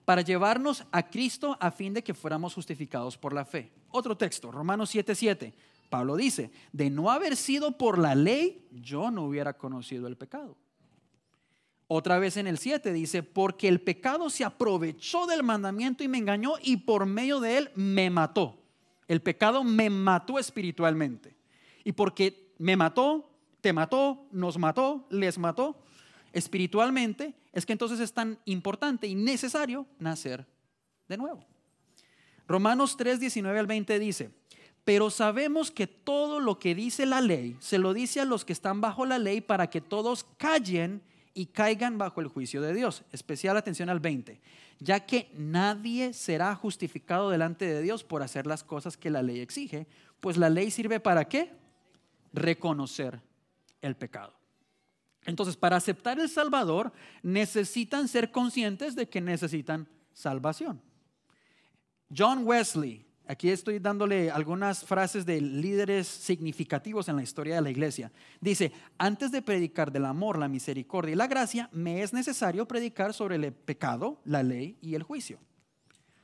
[0.05, 3.71] para llevarnos a Cristo a fin de que fuéramos justificados por la fe.
[3.89, 5.53] Otro texto, Romanos 7:7.
[5.89, 10.55] Pablo dice, de no haber sido por la ley, yo no hubiera conocido el pecado.
[11.91, 16.19] Otra vez en el 7 dice, porque el pecado se aprovechó del mandamiento y me
[16.19, 18.62] engañó y por medio de él me mató.
[19.08, 21.36] El pecado me mató espiritualmente.
[21.84, 25.82] Y porque me mató, te mató, nos mató, les mató
[26.32, 30.45] espiritualmente, es que entonces es tan importante y necesario nacer
[31.08, 31.43] de nuevo.
[32.47, 34.30] Romanos 3, 19 al 20 dice,
[34.84, 38.54] pero sabemos que todo lo que dice la ley se lo dice a los que
[38.54, 41.02] están bajo la ley para que todos callen
[41.39, 43.04] y caigan bajo el juicio de Dios.
[43.13, 44.41] Especial atención al 20,
[44.80, 49.39] ya que nadie será justificado delante de Dios por hacer las cosas que la ley
[49.39, 49.88] exige,
[50.19, 51.54] pues la ley sirve para qué?
[52.34, 53.21] Reconocer
[53.82, 54.34] el pecado.
[55.23, 56.91] Entonces, para aceptar el Salvador,
[57.23, 60.82] necesitan ser conscientes de que necesitan salvación.
[62.13, 67.69] John Wesley, aquí estoy dándole algunas frases de líderes significativos en la historia de la
[67.69, 68.11] iglesia.
[68.41, 73.13] Dice, antes de predicar del amor, la misericordia y la gracia, me es necesario predicar
[73.13, 75.39] sobre el pecado, la ley y el juicio.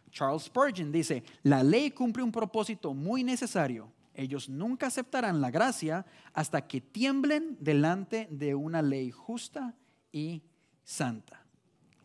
[0.09, 6.07] Charles Spurgeon dice, la ley cumple un propósito muy necesario, ellos nunca aceptarán la gracia
[6.33, 9.75] hasta que tiemblen delante de una ley justa
[10.11, 10.41] y
[10.83, 11.45] santa.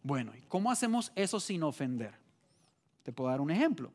[0.02, 2.14] Bueno, ¿y cómo hacemos eso sin ofender?
[3.02, 3.92] Te puedo dar un ejemplo.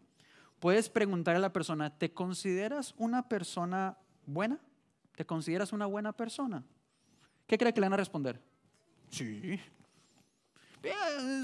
[0.59, 4.59] Puedes preguntar a la persona, ¿te consideras una persona buena?
[5.15, 6.63] ¿Te consideras una buena persona?
[7.47, 8.41] ¿Qué cree que le van a responder?
[9.09, 9.59] Sí,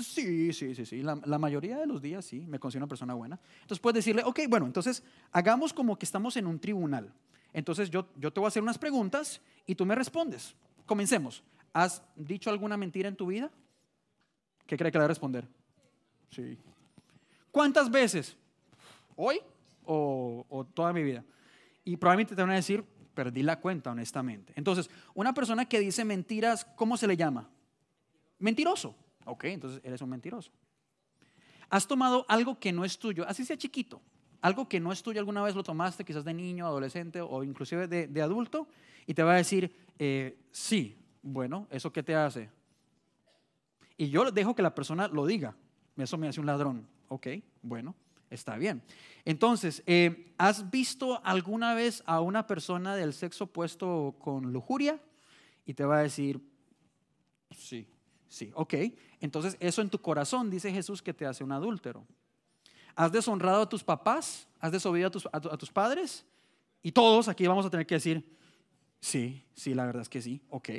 [0.04, 1.02] sí, sí, sí, sí.
[1.02, 3.39] La, mayoría de los días sí, me considero una persona buena.
[3.62, 7.13] Entonces puedes decirle, ok, bueno, entonces hagamos como que estamos en un tribunal.
[7.54, 10.56] Entonces yo, yo te voy a hacer unas preguntas y tú me respondes.
[10.86, 11.43] Comencemos.
[11.74, 13.50] ¿Has dicho alguna mentira en tu vida?
[14.65, 15.47] ¿Qué cree que le va a responder?
[16.30, 16.58] Sí.
[17.52, 18.38] ¿Cuántas veces?
[19.24, 19.40] ¿Hoy
[19.86, 21.24] o, toda mi vida?
[21.84, 24.52] Y probablemente te van a decir, perdí la cuenta, honestamente.
[24.56, 27.48] Entonces, una persona que dice mentiras, ¿cómo se le llama?
[28.40, 28.96] Mentiroso.
[29.26, 30.52] Ok, entonces eres un mentiroso.
[31.70, 34.02] Has tomado algo que no es tuyo, así sea chiquito,
[34.42, 37.88] algo que no es tuyo, alguna vez lo tomaste, quizás de niño, adolescente o inclusive
[37.88, 38.68] de, adulto,
[39.06, 42.50] y te va a decir, eh, sí, bueno, ¿eso qué te hace?
[43.98, 45.56] Y yo dejo que la persona lo diga,
[45.96, 47.28] eso me hace un ladrón, ok,
[47.62, 47.96] bueno,
[48.32, 48.82] está bien.
[49.24, 55.00] Entonces, eh, ¿has visto alguna vez a una persona del sexo opuesto con lujuria?
[55.65, 56.41] Y te va a decir,
[57.56, 57.88] sí,
[58.32, 58.74] Sí, ok.
[59.20, 62.08] Entonces eso en tu corazón dice Jesús que te hace un adúltero.
[62.96, 64.48] ¿Has deshonrado a tus papás?
[64.62, 66.26] ¿Has desobedido a tus, a, tus padres?
[66.82, 68.26] Y todos aquí vamos a tener que decir,
[69.02, 70.70] sí, sí, la verdad es que sí, ok.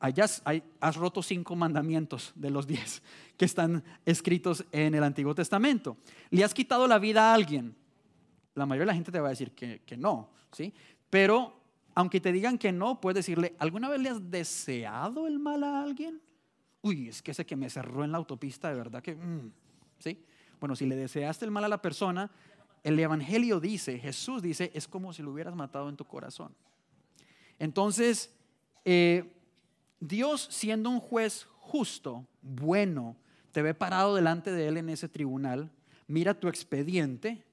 [0.00, 0.42] Hayas,
[0.80, 3.02] has roto cinco mandamientos de los diez
[3.36, 5.96] que están escritos en el Antiguo Testamento.
[6.30, 7.76] ¿Le has quitado la vida a alguien?
[8.54, 10.72] La mayoría de la gente te va a decir que, que no, ¿sí?
[11.10, 11.60] Pero
[11.94, 15.82] aunque te digan que no, puedes decirle, ¿alguna vez le has deseado el mal a
[15.82, 16.20] alguien?
[16.82, 19.52] uy, es que ese que me cerró en la autopista, de verdad que, mm",
[19.98, 20.22] ¿sí?
[20.58, 22.30] Bueno, si le deseaste el mal a la persona,
[22.82, 26.54] el Evangelio dice, Jesús dice, es como si lo hubieras matado en tu corazón.
[27.58, 28.34] Entonces,
[28.84, 29.39] eh,
[30.00, 33.16] Dios siendo un juez justo, bueno,
[33.52, 35.70] te ve parado delante de Él en ese tribunal,
[36.08, 37.44] mira tu expediente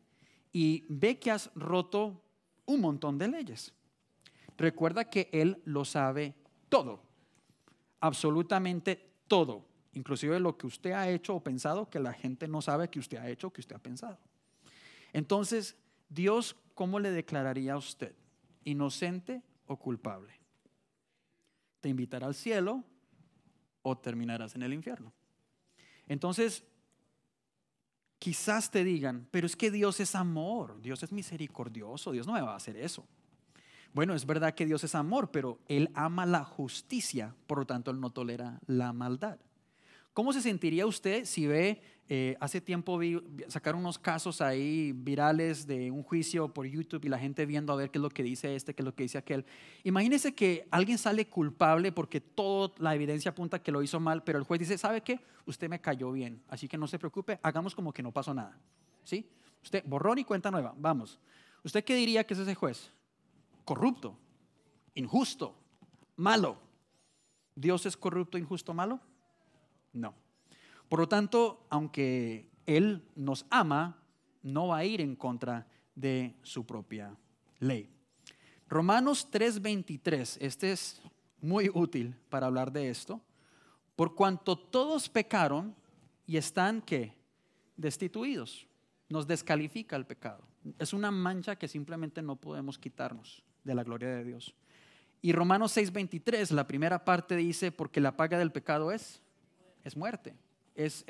[0.51, 2.23] y ve que has roto
[2.65, 3.73] un montón de leyes.
[4.57, 6.33] Recuerda que Él lo sabe
[6.69, 7.03] todo,
[7.99, 12.89] absolutamente todo, inclusive lo que usted ha hecho o pensado que la gente no sabe
[12.89, 14.17] que usted ha hecho o que usted ha pensado.
[15.13, 15.75] Entonces,
[16.09, 18.15] Dios, ¿cómo le declararía a usted?
[18.63, 20.36] ¿Inocente o culpable?
[21.87, 22.83] ¿Te invitará al cielo
[23.81, 25.13] o terminarás en el infierno?
[26.05, 26.65] Entonces,
[28.19, 32.41] quizás te digan, pero es que Dios es amor, Dios es misericordioso, Dios no me
[32.41, 33.07] va a hacer eso.
[33.93, 37.89] Bueno, es verdad que Dios es amor, pero Él ama la justicia, por lo tanto
[37.89, 39.39] Él no tolera la maldad.
[40.17, 45.67] ¿Cómo se sentiría usted si ve, eh, hace tiempo vi, sacaron unos casos ahí virales
[45.67, 48.23] de un juicio por YouTube y la gente viendo a ver qué es lo que
[48.23, 49.45] dice este, qué es lo que dice aquel?
[49.83, 54.39] Imagínese que alguien sale culpable porque toda la evidencia apunta que lo hizo mal, pero
[54.39, 55.19] el juez dice, ¿sabe qué?
[55.45, 58.59] Usted me cayó bien, así que no se preocupe, hagamos como que no pasó nada.
[59.03, 59.29] ¿Sí?
[59.61, 61.19] Usted, borrón y cuenta nueva, vamos.
[61.63, 62.91] ¿Usted qué diría que es ese juez?
[63.65, 64.17] Corrupto,
[64.95, 65.55] injusto,
[66.15, 66.57] malo.
[67.53, 68.99] ¿Dios es corrupto, injusto, malo?
[69.97, 70.13] No.
[70.89, 73.97] Por lo tanto, aunque Él nos ama,
[74.43, 77.15] no va a ir en contra de su propia
[77.59, 77.89] ley.
[78.69, 81.01] Romanos 3:23, este es
[81.41, 83.21] muy útil para hablar de esto.
[83.95, 85.75] Por cuanto todos pecaron
[86.25, 87.15] y están que
[87.75, 88.67] destituidos,
[89.09, 90.43] nos descalifica el pecado.
[90.77, 94.53] Es una mancha que simplemente no podemos quitarnos de la gloria de Dios.
[95.21, 99.21] Y Romanos 6:23, la primera parte dice, porque la paga del pecado es
[99.87, 100.35] es muerte.
[100.75, 101.05] Es,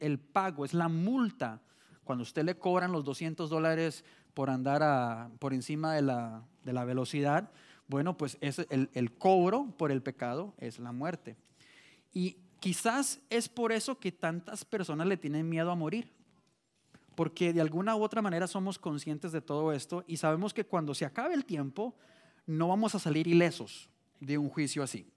[0.00, 1.60] el pago, es la multa.
[2.04, 7.50] Cuando usted le cobran los 200 dólares por andar por encima de la, velocidad,
[7.88, 11.36] bueno, pues es el, el cobro por el pecado es la muerte.
[12.12, 16.10] Y quizás es por eso que tantas personas le tienen miedo a morir.
[17.14, 20.94] Porque de alguna u otra manera somos conscientes de todo esto y sabemos que cuando
[20.94, 21.94] se acabe el tiempo
[22.46, 23.88] no vamos a salir ilesos
[24.20, 25.10] de un juicio así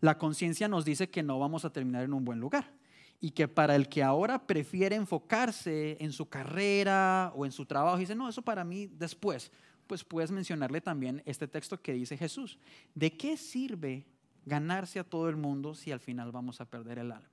[0.00, 2.72] la conciencia nos dice que no vamos a terminar en un buen lugar
[3.20, 7.96] y que para el que ahora prefiere enfocarse en su carrera o en su trabajo
[7.96, 9.50] dice, no, eso para mí después,
[9.86, 12.58] pues puedes mencionarle también este texto que dice Jesús.
[12.94, 14.06] ¿De qué sirve
[14.44, 17.30] ganarse a todo el mundo si al final vamos a perder el alma?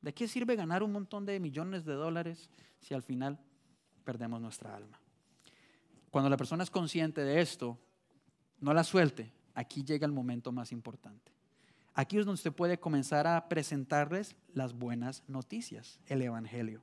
[0.00, 3.38] ¿De qué sirve ganar un montón de millones de dólares si al final
[4.04, 5.00] perdemos nuestra alma?
[6.10, 7.78] Cuando la persona es consciente de esto,
[8.60, 9.32] no la suelte.
[9.54, 11.37] Aquí llega el momento más importante.
[11.98, 16.80] Aquí es donde usted puede comenzar a presentarles las buenas noticias, el Evangelio.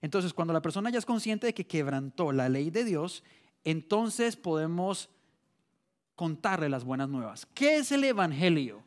[0.00, 3.22] Entonces, cuando la persona ya es consciente de que quebrantó la ley de Dios,
[3.64, 5.10] entonces podemos
[6.16, 7.44] contarle las buenas nuevas.
[7.52, 8.82] ¿Qué es el Evangelio?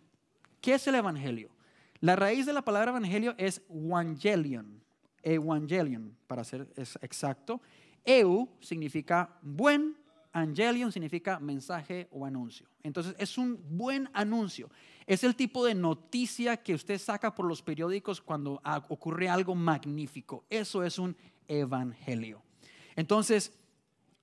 [0.59, 1.51] ¿Qué es el Evangelio?
[1.99, 4.81] La raíz de la palabra Evangelio es Evangelion,
[5.21, 7.61] Evangelion, para ser exacto.
[8.03, 9.95] Eu significa buen
[10.37, 12.67] Angelion significa mensaje o anuncio.
[12.83, 14.69] Entonces es un buen anuncio.
[15.07, 20.45] Es el tipo de noticia que usted saca por los periódicos cuando ocurre algo magnífico.
[20.49, 21.15] Eso es un
[21.47, 22.43] evangelio.
[22.95, 23.53] Entonces,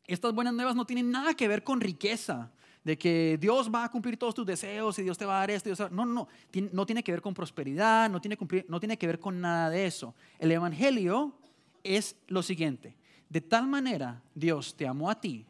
[0.07, 2.53] estas buenas nuevas no tienen nada que ver con riqueza,
[2.85, 5.51] de que Dios va a cumplir todos tus deseos y Dios te va a dar
[5.51, 5.71] esto.
[5.91, 6.29] No, no, no.
[6.71, 8.37] No tiene que ver con prosperidad, no tiene,
[8.69, 10.15] no tiene que ver con nada de eso.
[10.39, 11.35] El evangelio
[11.83, 12.95] es lo siguiente.
[13.31, 15.47] De tal manera Dios te amó a ti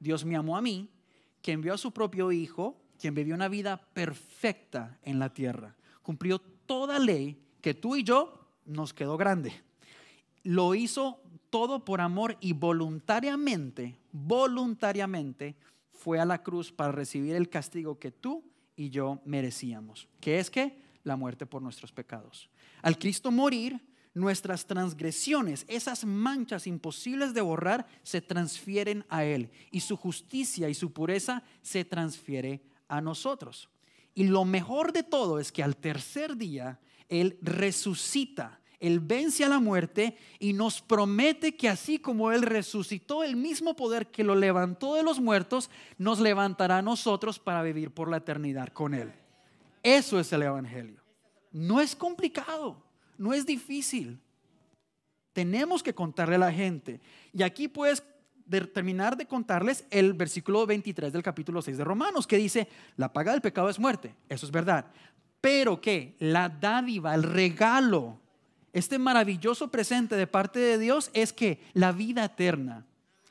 [0.00, 0.88] Dios me amó a mí,
[1.42, 5.74] que envió a su propio Hijo, quien vivió una vida perfecta en la tierra.
[6.02, 9.52] Cumplió toda ley que tú y yo nos quedó grande.
[10.42, 15.56] Lo hizo todo por amor y voluntariamente, voluntariamente
[15.92, 18.44] fue a la cruz para recibir el castigo que tú
[18.76, 22.48] y yo merecíamos, que es que la muerte por nuestros pecados.
[22.82, 23.80] Al Cristo morir,
[24.14, 30.74] nuestras transgresiones, esas manchas imposibles de borrar, se transfieren a Él y su justicia y
[30.74, 33.68] su pureza se transfiere a nosotros.
[34.14, 39.48] Y lo mejor de todo es que al tercer día Él resucita, Él vence a
[39.48, 44.34] la muerte y nos promete que así como Él resucitó el mismo poder que lo
[44.34, 49.12] levantó de los muertos, nos levantará a nosotros para vivir por la eternidad con Él.
[49.82, 51.00] Eso es el Evangelio.
[51.52, 54.20] No es complicado no es difícil.
[55.32, 57.00] Tenemos que contarle a la gente.
[57.32, 58.02] Y aquí puedes
[58.48, 63.32] terminar de contarles el versículo 23 del capítulo 6 de Romanos, que dice, la paga
[63.32, 64.14] del pecado es muerte.
[64.28, 64.86] Eso es verdad.
[65.40, 68.18] Pero que la dádiva, el regalo,
[68.72, 72.86] este maravilloso presente de parte de Dios es que la vida eterna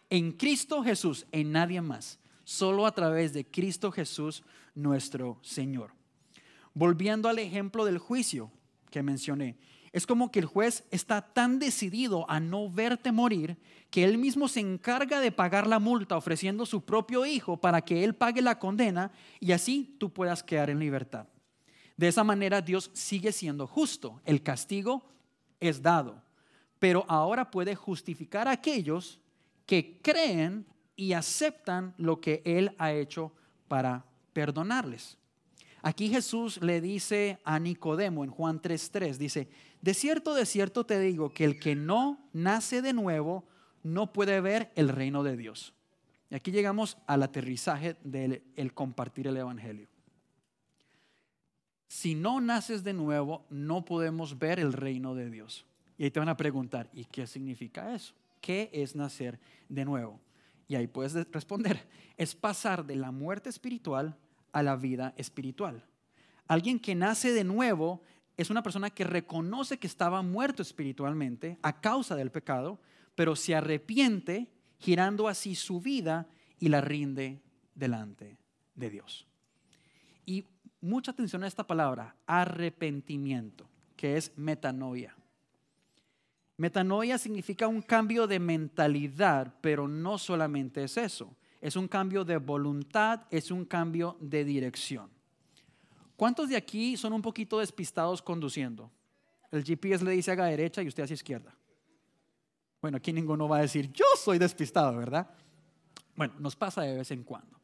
[0.09, 5.91] en Cristo Jesús, en nadie más, solo a través de Cristo Jesús nuestro Señor.
[6.73, 8.51] Volviendo al ejemplo del juicio
[8.89, 9.57] que mencioné,
[9.91, 13.57] es como que el juez está tan decidido a no verte morir
[13.89, 18.03] que él mismo se encarga de pagar la multa ofreciendo su propio hijo para que
[18.03, 21.27] él pague la condena y así tú puedas quedar en libertad.
[21.95, 24.21] De esa manera Dios sigue siendo justo.
[24.25, 25.09] El castigo
[25.59, 26.21] es dado,
[26.79, 29.19] pero ahora puede justificar a aquellos
[29.65, 33.33] que creen y aceptan lo que Él ha hecho
[33.67, 35.17] para perdonarles.
[35.87, 39.47] Aquí Jesús le dice a Nicodemo en Juan 3:3, dice,
[39.81, 43.45] de cierto, de cierto te digo que el que no nace de nuevo
[43.83, 45.73] no puede ver el reino de Dios.
[46.29, 49.87] Y aquí llegamos al aterrizaje del compartir el Evangelio.
[51.87, 55.65] si no naces de nuevo, no podemos ver el reino de Dios.
[55.97, 58.13] Y ahí te van a preguntar, ¿y qué significa eso?
[58.41, 60.19] ¿Qué es nacer de nuevo?
[60.67, 64.17] Y ahí puedes responder, es pasar de la muerte espiritual
[64.57, 65.85] a la vida espiritual.
[66.47, 68.01] Alguien que nace de nuevo
[68.37, 72.79] es una persona que reconoce que estaba muerto espiritualmente a causa del pecado,
[73.13, 74.47] pero se arrepiente
[74.79, 76.27] girando así su vida
[76.57, 77.39] y la rinde
[77.75, 78.39] delante
[78.73, 79.27] de Dios.
[80.25, 80.43] Y
[80.81, 85.15] mucha atención a esta palabra, arrepentimiento, que es metanoia.
[86.57, 91.35] Metanoia significa un cambio de mentalidad, pero no solamente es eso.
[91.61, 95.09] Es un cambio de voluntad, es un cambio de dirección.
[96.15, 98.91] ¿Cuántos de aquí son un poquito despistados conduciendo?
[99.51, 101.55] El GPS le dice haga derecha y usted hacia izquierda.
[102.81, 105.29] Bueno, aquí ninguno va a decir, yo soy despistado, ¿verdad?
[106.15, 107.57] Bueno, nos pasa de vez en cuando.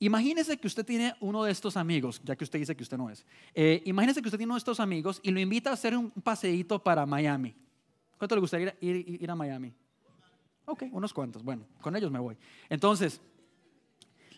[0.00, 3.10] Imagínese que usted tiene uno de estos amigos, ya que usted dice que usted no
[3.10, 3.26] es.
[3.52, 6.10] Eh, imagínese que usted tiene uno de estos amigos y lo invita a hacer un
[6.10, 7.54] paseíto para Miami.
[8.16, 9.72] ¿Cuánto le gustaría ir, a Miami?
[10.68, 11.42] Ok, unos cuantos.
[11.42, 12.36] Bueno, con ellos me voy.
[12.68, 13.22] Entonces,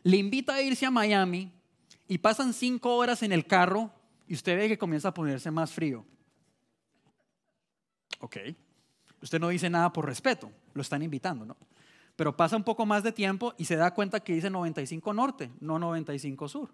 [0.05, 1.51] le invita a irse a Miami
[2.07, 3.91] y pasan cinco horas en el carro
[4.29, 6.07] y usted ve que comienza a ponerse más frío.
[8.21, 8.37] Ok.
[9.21, 11.57] Usted no dice nada por respeto, lo están invitando, ¿no?
[12.15, 15.51] Pero pasa un poco más de tiempo y se da cuenta que dice 95 norte,
[15.59, 16.73] no 95 sur.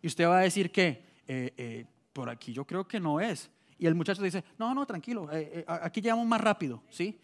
[0.00, 3.50] Y usted va a decir que eh, eh, por aquí yo creo que no es.
[3.78, 7.18] Y el muchacho dice, no, no, tranquilo, eh, aquí llegamos más rápido, ¿sí?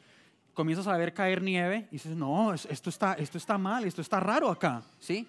[0.55, 4.21] Comienzas a ver caer nieve y dices, no, esto está, esto está mal, esto está
[4.21, 5.27] raro acá, ¿sí?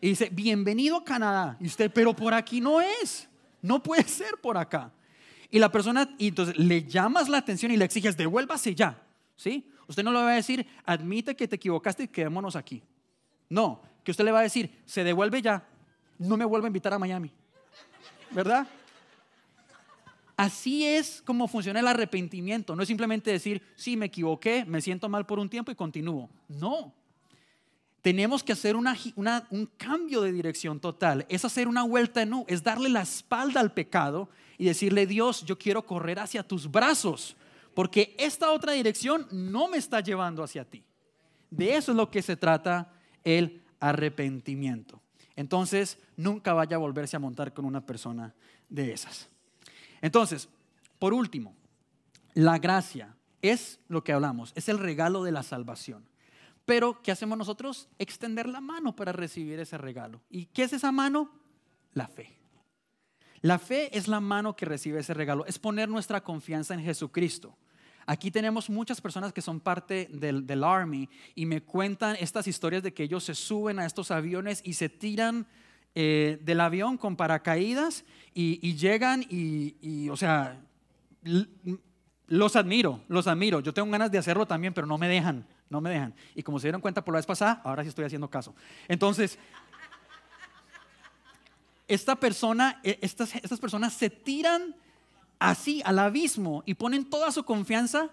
[0.00, 1.56] Y dice, bienvenido a Canadá.
[1.60, 3.28] Y usted, pero por aquí no es,
[3.62, 4.92] no puede ser por acá.
[5.50, 9.02] Y la persona, y entonces le llamas la atención y le exiges, devuélvase ya,
[9.36, 9.68] ¿sí?
[9.88, 12.80] Usted no le va a decir, admite que te equivocaste y quedémonos aquí.
[13.48, 15.66] No, que usted le va a decir, se devuelve ya,
[16.18, 17.32] no me vuelva a invitar a Miami.
[18.30, 18.68] ¿Verdad?
[20.40, 22.74] Así es como funciona el arrepentimiento.
[22.74, 26.30] No es simplemente decir, sí, me equivoqué, me siento mal por un tiempo y continúo.
[26.48, 26.94] No.
[28.00, 31.26] Tenemos que hacer un cambio de dirección total.
[31.28, 35.44] Es hacer una vuelta en U, es darle la espalda al pecado y decirle, Dios,
[35.44, 37.36] yo quiero correr hacia tus brazos
[37.74, 40.82] porque esta otra dirección no me está llevando hacia ti.
[41.50, 42.90] De eso es lo que se trata
[43.24, 45.02] el arrepentimiento.
[45.36, 48.34] Entonces, nunca vaya a volverse a montar con una persona
[48.68, 49.29] de esas.
[50.00, 50.48] Entonces,
[50.98, 51.54] por último,
[52.34, 56.08] la gracia es lo que hablamos, es el regalo de la salvación.
[56.64, 57.88] Pero, ¿qué hacemos nosotros?
[57.98, 60.22] Extender la mano para recibir ese regalo.
[60.30, 61.30] ¿Y qué es esa mano?
[61.94, 62.38] La fe.
[63.42, 67.56] La fe es la mano que recibe ese regalo, es poner nuestra confianza en Jesucristo.
[68.06, 72.92] Aquí tenemos muchas personas que son parte del, Army y me cuentan estas historias de
[72.92, 75.46] que ellos se suben a estos aviones y se tiran
[75.94, 80.60] eh, del avión con paracaídas y, llegan y, o sea,
[82.28, 83.60] los admiro, los admiro.
[83.60, 86.14] Yo tengo ganas de hacerlo también, pero no me dejan, no me dejan.
[86.34, 88.54] Y como se dieron cuenta por la vez pasada, ahora sí estoy haciendo caso.
[88.88, 89.38] Entonces,
[91.88, 94.76] esta persona, e, estas, estas personas se tiran
[95.40, 98.10] así al abismo y ponen toda su confianza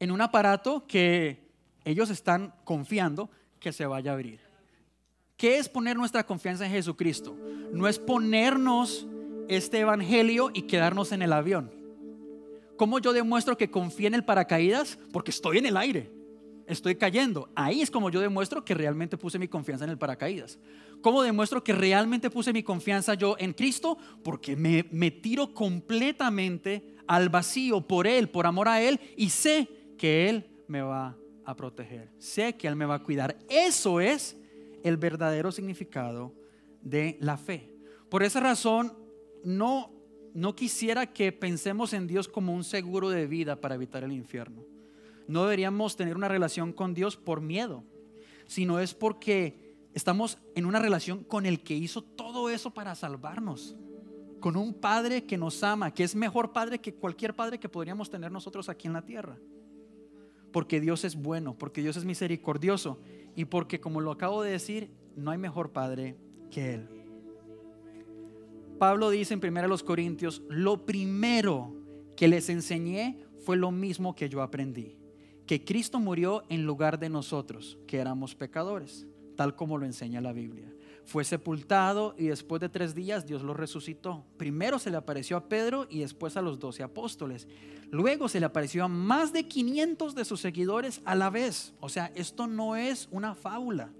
[0.00, 1.44] en un aparato que
[1.84, 3.28] ellos están confiando
[3.60, 4.43] que se vaya a abrir.
[5.36, 7.36] ¿Qué es poner nuestra confianza en Jesucristo?
[7.72, 9.06] No es ponernos
[9.48, 11.70] este evangelio y quedarnos en el avión.
[12.76, 14.98] ¿Cómo yo demuestro que confío en el paracaídas?
[15.12, 16.10] Porque estoy en el aire
[16.66, 17.48] estoy cayendo.
[17.54, 20.58] Ahí es como yo demuestro que realmente puse mi confianza en el paracaídas.
[21.00, 23.98] ¿Cómo demuestro que realmente puse mi confianza yo en Cristo?
[24.22, 29.68] Porque me, me tiro completamente al vacío por Él, por amor a Él, y sé
[29.98, 32.10] que Él me va a proteger.
[32.18, 33.36] Sé que Él me va a cuidar.
[33.48, 34.36] Eso es
[34.84, 36.32] el verdadero significado
[36.80, 37.74] de la fe.
[38.08, 38.96] Por esa razón,
[39.42, 39.90] no,
[40.32, 44.64] no quisiera que pensemos en Dios como un seguro de vida para evitar el infierno
[45.26, 47.84] no deberíamos tener una relación con Dios por miedo,
[48.46, 53.76] sino es porque estamos en una relación con el que hizo todo eso para salvarnos,
[54.40, 58.10] con un Padre que nos ama, que es mejor Padre que cualquier Padre que podríamos
[58.10, 59.38] tener nosotros aquí en la tierra.
[60.54, 62.98] Porque Dios es bueno, porque Dios es misericordioso
[63.36, 66.16] y porque, como lo acabo de decir, no hay mejor Padre
[66.50, 66.88] que Él.
[68.78, 71.74] Pablo dice en 1 Corintios, lo primero
[72.16, 74.96] que les enseñé fue lo mismo que yo aprendí
[75.46, 80.32] que Cristo murió en lugar de nosotros, que éramos pecadores, tal como lo enseña la
[80.32, 80.72] Biblia.
[81.04, 84.24] Fue sepultado y después de tres días Dios lo resucitó.
[84.36, 87.46] Primero se le apareció a Pedro y después a los doce apóstoles.
[87.90, 91.74] Luego se le apareció a más de 500 de sus seguidores a la vez.
[91.80, 93.92] O sea, esto no es una fábula.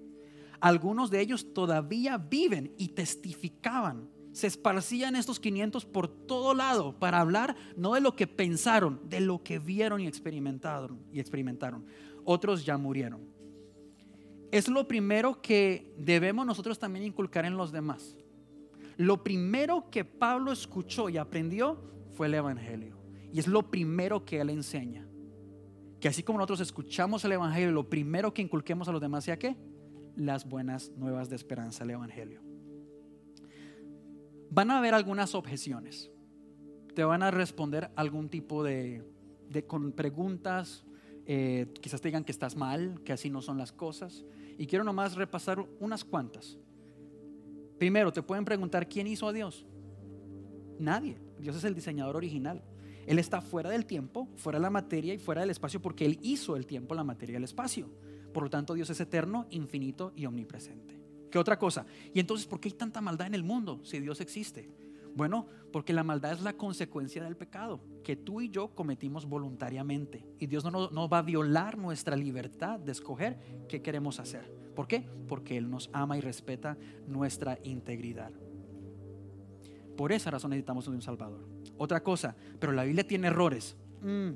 [0.61, 7.21] Algunos de ellos todavía viven y testificaban se esparcían estos 500 por todo lado para
[7.21, 11.87] hablar no de lo que pensaron, de lo que vieron y experimentaron y experimentaron.
[12.25, 13.34] Otros ya murieron.
[14.55, 18.17] Es lo primero que debemos nosotros también inculcar en los demás.
[18.97, 21.79] Lo primero que Pablo escuchó y aprendió
[22.13, 22.97] fue el evangelio.
[23.33, 25.09] Y es lo primero que él enseña.
[25.99, 29.39] Que así como nosotros escuchamos el evangelio, lo primero que inculquemos a los demás sea
[29.39, 29.57] qué?
[30.15, 32.55] Las buenas nuevas de esperanza, el evangelio
[34.55, 36.11] van a haber algunas objeciones.
[36.95, 39.03] Te van a responder algún tipo de,
[39.67, 40.85] con preguntas.
[41.27, 44.25] Eh, quizás te digan que estás mal, que así no son las cosas.
[44.59, 46.59] Y quiero nomás repasar unas cuantas.
[47.79, 49.67] Primero, te pueden preguntar quién hizo a Dios.
[50.79, 51.19] Nadie.
[51.39, 52.63] Dios es el diseñador original.
[53.07, 56.19] Él está fuera del tiempo, fuera de la materia y fuera del espacio porque Él
[56.23, 57.91] hizo el tiempo, la materia y el espacio.
[58.33, 60.99] Por lo tanto, Dios es eterno, infinito y omnipresente.
[61.31, 61.85] ¿Qué otra cosa?
[62.13, 64.69] Y entonces, ¿por qué hay tanta maldad en el mundo si Dios existe?
[65.15, 70.27] Bueno, porque la maldad es la consecuencia del pecado que tú y yo cometimos voluntariamente.
[70.39, 73.39] Y Dios no, va a violar nuestra libertad de escoger
[73.69, 74.53] qué queremos hacer.
[74.75, 75.07] ¿Por qué?
[75.29, 78.33] Porque Él nos ama y respeta nuestra integridad.
[79.97, 81.47] Por esa razón necesitamos un Salvador.
[81.79, 83.77] Otra cosa, pero la Biblia tiene errores.
[84.03, 84.31] Mm,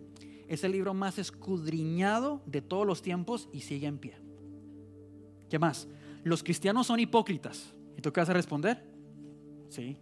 [0.47, 4.17] es el libro más escudriñado de todos los tiempos y sigue en pie.
[5.51, 5.89] ¿Qué más?
[6.25, 7.75] los cristianos son hipócritas.
[7.97, 8.85] ¿Y tú qué vas a responder?
[9.69, 9.99] Sí,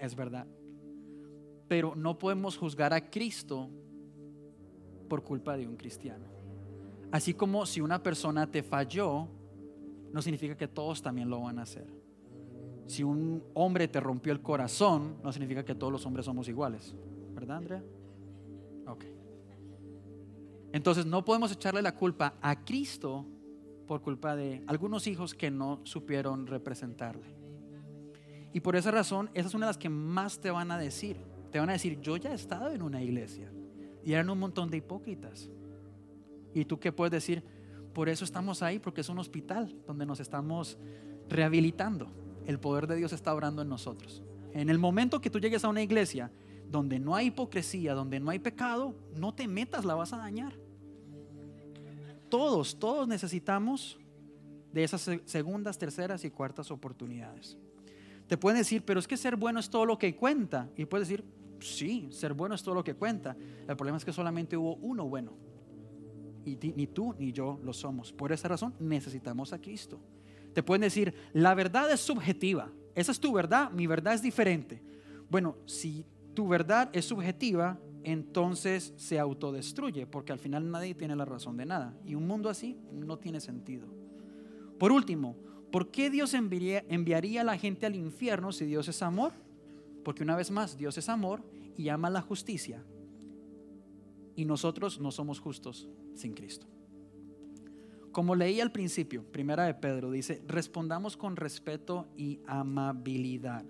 [0.00, 0.46] es verdad.
[1.68, 3.68] Pero no podemos juzgar a Cristo
[5.08, 6.26] por culpa de un cristiano.
[7.10, 9.28] Así como si una persona te falló,
[10.12, 11.86] no significa que todos también lo van a hacer.
[12.86, 16.94] Si un hombre te rompió el corazón, no significa que todos los hombres somos iguales.
[17.34, 17.84] ¿Verdad, Andrea?
[18.86, 19.04] Ok.
[20.72, 23.26] Entonces no podemos echarle la culpa a Cristo
[23.86, 27.37] por culpa de algunos hijos que no supieron representarle.
[28.52, 31.18] Y por esa razón, esa es una de las que más te van a decir.
[31.50, 33.50] Te van a decir, yo ya he estado en una iglesia
[34.04, 35.50] y eran un montón de hipócritas.
[36.54, 37.42] ¿Y tú qué puedes decir?
[37.92, 40.78] Por eso estamos ahí, porque es un hospital donde nos estamos
[41.28, 42.10] rehabilitando.
[42.46, 44.22] El poder de Dios está obrando en nosotros.
[44.52, 46.30] En el momento que tú llegues a una iglesia
[46.70, 50.54] donde no hay hipocresía, donde no hay pecado, no te metas, la vas a dañar.
[52.28, 53.98] Todos, todos necesitamos
[54.72, 57.56] de esas segundas, terceras y cuartas oportunidades.
[58.28, 60.68] Te pueden decir, pero es que ser bueno es todo lo que cuenta.
[60.76, 61.24] Y puedes decir,
[61.60, 63.36] sí, ser bueno es todo lo que cuenta.
[63.66, 65.32] El problema es que solamente hubo uno bueno.
[66.44, 68.12] Y ni tú ni yo lo somos.
[68.12, 69.98] Por esa razón necesitamos a Cristo.
[70.52, 72.70] Te pueden decir, la verdad es subjetiva.
[72.94, 74.82] Esa es tu verdad, mi verdad es diferente.
[75.30, 76.04] Bueno, si
[76.34, 81.66] tu verdad es subjetiva, entonces se autodestruye, porque al final nadie tiene la razón de
[81.66, 81.94] nada.
[82.04, 83.86] Y un mundo así no tiene sentido.
[84.78, 85.36] Por último,
[85.70, 89.32] ¿por qué Dios enviaría, a la gente al infierno si Dios es amor?
[90.04, 91.42] Porque una vez más, Dios es amor
[91.76, 92.84] y ama la justicia.
[94.36, 96.66] Y nosotros no somos justos sin Cristo.
[98.12, 103.64] Como leí al principio, primera de Pedro, dice, respondamos con respeto y amabilidad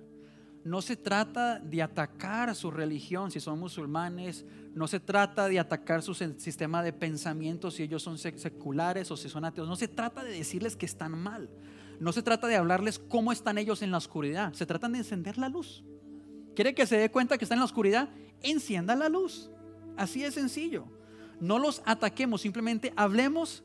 [0.68, 4.44] no se trata de atacar su religión si son musulmanes,
[4.74, 9.28] no se trata de atacar su sistema de pensamiento si ellos son seculares o si
[9.28, 11.49] son ateos, no se trata de decirles que están mal,
[12.01, 15.38] no se trata de hablarles cómo están ellos en la oscuridad, se trata de encender
[15.38, 15.84] la luz.
[16.55, 18.09] ¿Quiere que se dé cuenta que está en la oscuridad?
[18.42, 19.51] Encienda la luz.
[19.96, 20.86] Así de sencillo.
[21.40, 23.64] No los ataquemos, simplemente hablemos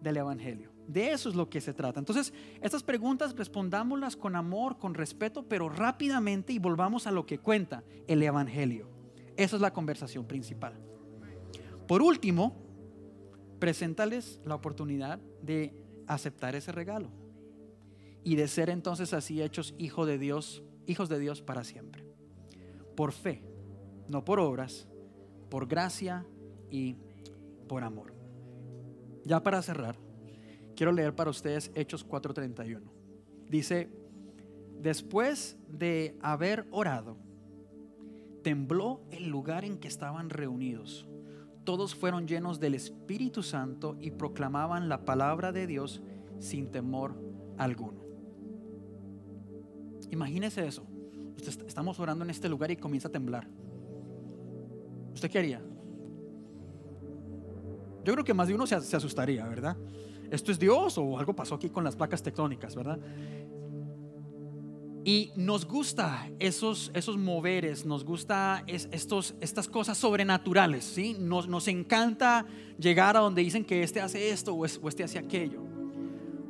[0.00, 0.72] del Evangelio.
[0.86, 1.98] De eso es lo que se trata.
[1.98, 7.38] Entonces, estas preguntas respondámoslas con amor, con respeto, pero rápidamente y volvamos a lo que
[7.38, 8.88] cuenta el Evangelio.
[9.36, 10.74] Esa es la conversación principal.
[11.88, 12.56] Por último,
[13.58, 15.74] preséntales la oportunidad de
[16.06, 17.25] aceptar ese regalo
[18.26, 22.04] y de ser entonces así hechos hijos de Dios, hijos de Dios para siempre.
[22.94, 23.42] Por fe,
[24.08, 24.88] no por obras,
[25.48, 26.26] por gracia
[26.68, 26.96] y
[27.68, 28.12] por amor.
[29.24, 29.96] Ya para cerrar,
[30.76, 32.82] Quiero leer para ustedes Hechos 4:31.
[33.48, 33.88] Dice,
[34.78, 37.16] después de haber orado,
[38.42, 41.08] tembló el lugar en que estaban reunidos.
[41.64, 46.02] Todos fueron llenos del Espíritu Santo y proclamaban la palabra de Dios
[46.38, 47.18] sin temor
[47.56, 48.05] alguno.
[50.10, 50.86] Imagínese eso.
[51.66, 53.46] estamos orando en este lugar y comienza a temblar.
[55.14, 55.62] ¿Usted qué haría?
[58.04, 59.76] Yo creo que más de uno se asustaría, ¿verdad?
[60.30, 62.98] esto es Dios o algo pasó aquí con las placas tectónicas, ¿verdad?
[65.04, 71.16] Y nos gusta esos, esos moveres, nos gusta estos, estas cosas sobrenaturales, ¿sí?
[71.18, 72.44] Nos, nos, encanta
[72.76, 75.62] llegar a donde dicen que este hace esto o, este hace aquello.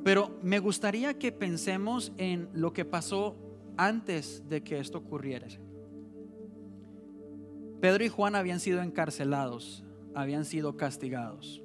[0.02, 3.36] Pero me gustaría que pensemos en lo que pasó
[3.76, 5.46] antes de que esto ocurriera.
[7.80, 11.62] Pedro y Juan habían sido encarcelados, habían sido castigados.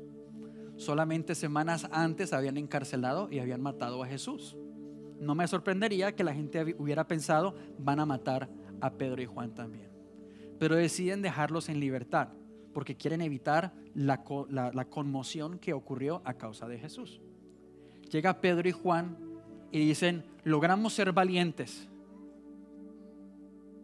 [0.76, 4.58] Solamente semanas antes habían encarcelado y habían matado a Jesús.
[5.20, 8.50] No me sorprendería que la gente hubiera pensado, van a matar
[8.82, 9.90] a Pedro y Juan también.
[10.60, 12.30] Pero deciden dejarlos en libertad
[12.74, 14.24] porque quieren evitar la,
[14.90, 17.22] conmoción que ocurrió a causa de Jesús.
[18.10, 19.18] Llega Pedro y Juan
[19.72, 21.88] y dicen, logramos ser valientes,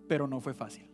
[0.08, 0.90] pero no fue fácil.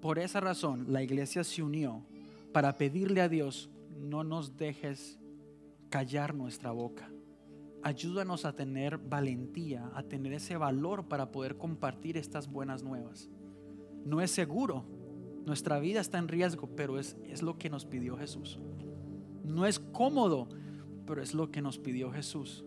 [0.00, 2.04] Por esa razón la iglesia se unió
[2.52, 5.18] para pedirle a Dios, no nos dejes
[5.90, 7.10] callar nuestra boca.
[7.82, 13.28] Ayúdanos a tener valentía, a tener ese valor para poder compartir estas buenas nuevas.
[14.04, 14.84] No es seguro,
[15.46, 18.58] nuestra vida está en riesgo, pero es, es lo que nos pidió Jesús.
[19.44, 20.48] No es cómodo,
[21.06, 22.64] pero es lo que nos pidió Jesús.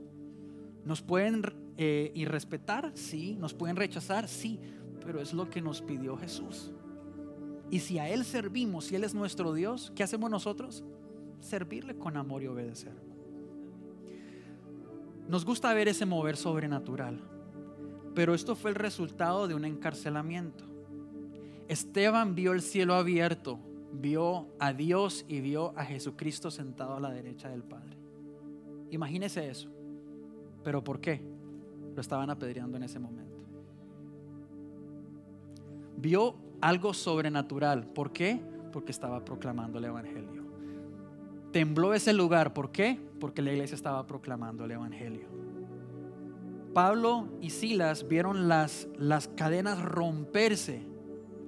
[0.83, 1.43] Nos pueden
[1.83, 4.59] eh, irrespetar, sí, nos pueden rechazar, sí,
[5.03, 6.71] pero es lo que nos pidió Jesús.
[7.71, 10.83] Y si a Él servimos, si Él es nuestro Dios, ¿qué hacemos nosotros?
[11.39, 12.93] Servirle con amor y obedecer.
[15.27, 17.19] Nos gusta ver ese mover sobrenatural,
[18.13, 20.63] pero esto fue el resultado de un encarcelamiento.
[21.67, 23.59] Esteban vio el cielo abierto,
[23.91, 27.97] vio a Dios y vio a Jesucristo sentado a la derecha del Padre.
[28.91, 29.71] Imagínese eso.
[30.63, 31.30] ¿Pero por qué?
[31.95, 33.37] Lo estaban apedreando en ese momento.
[35.97, 37.85] Vio algo sobrenatural.
[37.87, 38.41] ¿Por qué?
[38.71, 40.43] Porque estaba proclamando el Evangelio.
[41.51, 42.53] Tembló ese lugar.
[42.53, 42.99] ¿Por qué?
[43.19, 45.27] Porque la iglesia estaba proclamando el Evangelio.
[46.73, 50.81] Pablo y Silas vieron las, las cadenas romperse.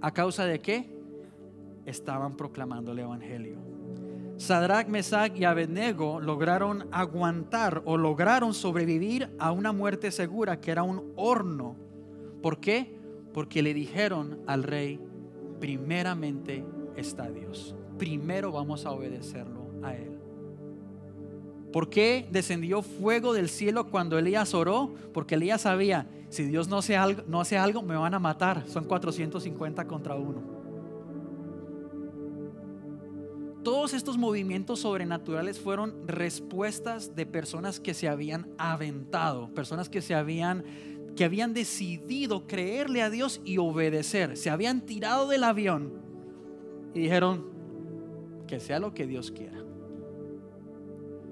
[0.02, 0.94] ¿A causa de qué?
[1.86, 3.73] Estaban proclamando el Evangelio.
[4.38, 10.84] Sadrach, Mesach y Abednego lograron aguantar o lograron sobrevivir a una muerte segura que era
[10.84, 11.76] un horno.
[12.42, 12.98] ¿Por qué?
[13.34, 15.00] Porque le dijeron al rey,
[15.60, 16.66] primeramente
[16.96, 17.76] está Dios.
[17.98, 20.20] Primero vamos a obedecerlo a Él.
[21.72, 24.94] ¿Por qué descendió fuego del cielo cuando Elías oró?
[25.14, 28.64] Porque Elías sabía, si Dios no hace algo, no hace algo me van a matar.
[28.68, 30.63] Son 450 contra uno.
[33.84, 40.16] Todos estos movimientos sobrenaturales fueron respuestas de personas que se habían aventado, personas que se
[40.16, 40.64] habían
[41.18, 45.92] que habían decidido creerle a Dios y obedecer, se habían tirado del avión
[46.94, 47.50] y dijeron
[48.48, 49.62] que sea lo que Dios quiera.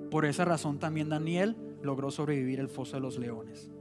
[0.10, 3.72] Por esa razón también Daniel logró sobrevivir el foso de los leones.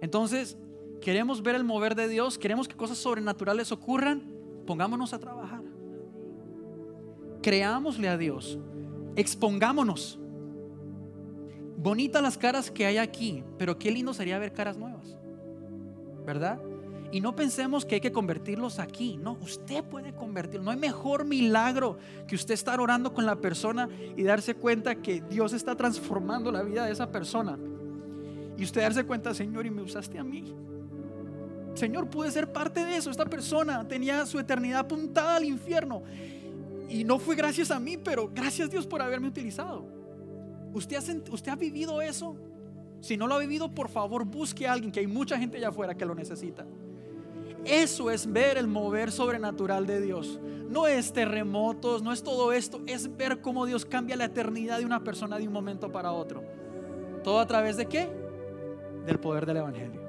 [0.00, 0.56] Entonces,
[1.00, 4.22] queremos ver el mover de Dios, queremos que cosas sobrenaturales ocurran,
[4.66, 5.61] pongámonos a trabajar
[7.42, 8.58] creámosle a Dios,
[9.16, 10.18] expongámonos.
[11.76, 15.16] Bonitas las caras que hay aquí, pero qué lindo sería ver caras nuevas,
[16.24, 16.60] ¿verdad?
[17.10, 19.18] Y no pensemos que hay que convertirlos aquí.
[19.18, 20.64] No, usted puede convertirlo.
[20.64, 23.86] No hay mejor milagro que usted estar orando con la persona
[24.16, 27.58] y darse cuenta que Dios está transformando la vida de esa persona.
[28.56, 30.54] Y usted darse cuenta, Señor, y me usaste a mí.
[31.74, 33.10] Señor, pude ser parte de eso.
[33.10, 36.02] Esta persona tenía su eternidad apuntada al infierno
[36.92, 39.86] y no fue gracias a mí, pero gracias Dios por haberme utilizado.
[40.74, 42.36] ¿Usted ha, ¿Usted ha vivido eso?
[43.00, 45.68] Si no lo ha vivido, por favor busque a alguien, que hay mucha gente allá
[45.68, 46.66] afuera que lo necesita.
[47.64, 50.38] Eso es ver el mover sobrenatural de Dios.
[50.68, 54.84] No es terremotos, no es todo esto, es ver cómo Dios cambia la eternidad de
[54.84, 56.44] una persona de un momento para otro.
[57.24, 58.10] ¿Todo a través de qué?
[59.06, 60.02] Del poder del Evangelio.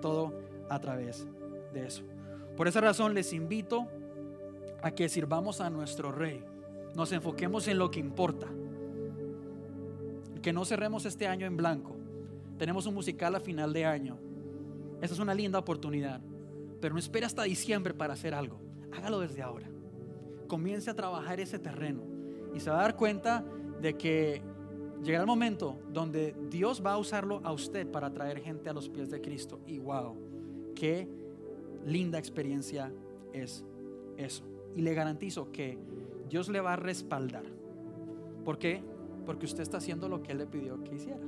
[0.00, 0.32] Todo
[0.68, 1.26] a través
[1.72, 2.04] de eso.
[2.56, 3.88] Por esa razón les invito
[4.86, 6.44] a que sirvamos a nuestro Rey.
[6.94, 8.46] Nos enfoquemos en lo que importa.
[10.40, 11.96] Que no cerremos este año en blanco.
[12.56, 14.16] Tenemos un musical a final de año.
[15.02, 16.20] Esa es una linda oportunidad.
[16.80, 18.60] Pero no espere hasta diciembre para hacer algo.
[18.92, 19.68] Hágalo desde ahora.
[20.46, 22.02] Comience a trabajar ese terreno.
[22.54, 23.44] Y se va a dar cuenta
[23.80, 24.40] de que
[25.02, 28.88] llegará el momento donde Dios va a usarlo a usted para traer gente a los
[28.88, 29.58] pies de Cristo.
[29.66, 30.16] Y wow,
[30.76, 31.08] qué
[31.84, 32.92] linda experiencia
[33.32, 33.64] es
[34.16, 35.78] eso y le garantizo que
[36.28, 37.44] Dios le va a respaldar.
[38.44, 38.82] ¿Por qué?
[39.24, 41.18] Porque usted está haciendo lo que Él le pidió que hiciera.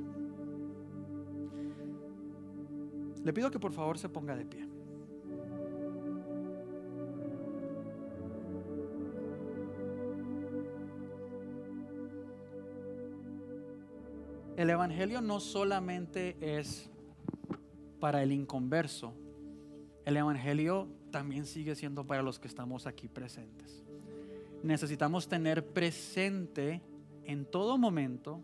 [3.23, 4.67] Le pido que por favor se ponga de pie.
[14.55, 16.89] El Evangelio no solamente es
[17.99, 19.13] para el inconverso,
[20.05, 23.83] el Evangelio también sigue siendo para los que estamos aquí presentes.
[24.63, 26.81] Necesitamos tener presente
[27.23, 28.41] en todo momento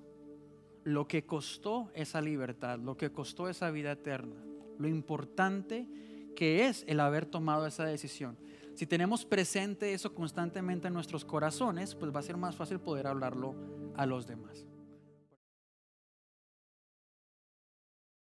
[0.84, 4.36] lo que costó esa libertad, lo que costó esa vida eterna.
[4.78, 5.88] lo importante
[6.36, 8.38] que es el haber tomado esa decisión.
[8.76, 13.07] Si tenemos presente eso constantemente en nuestros corazones, pues va a ser más fácil poder
[13.07, 13.55] hablarlo
[13.95, 14.68] a los demás.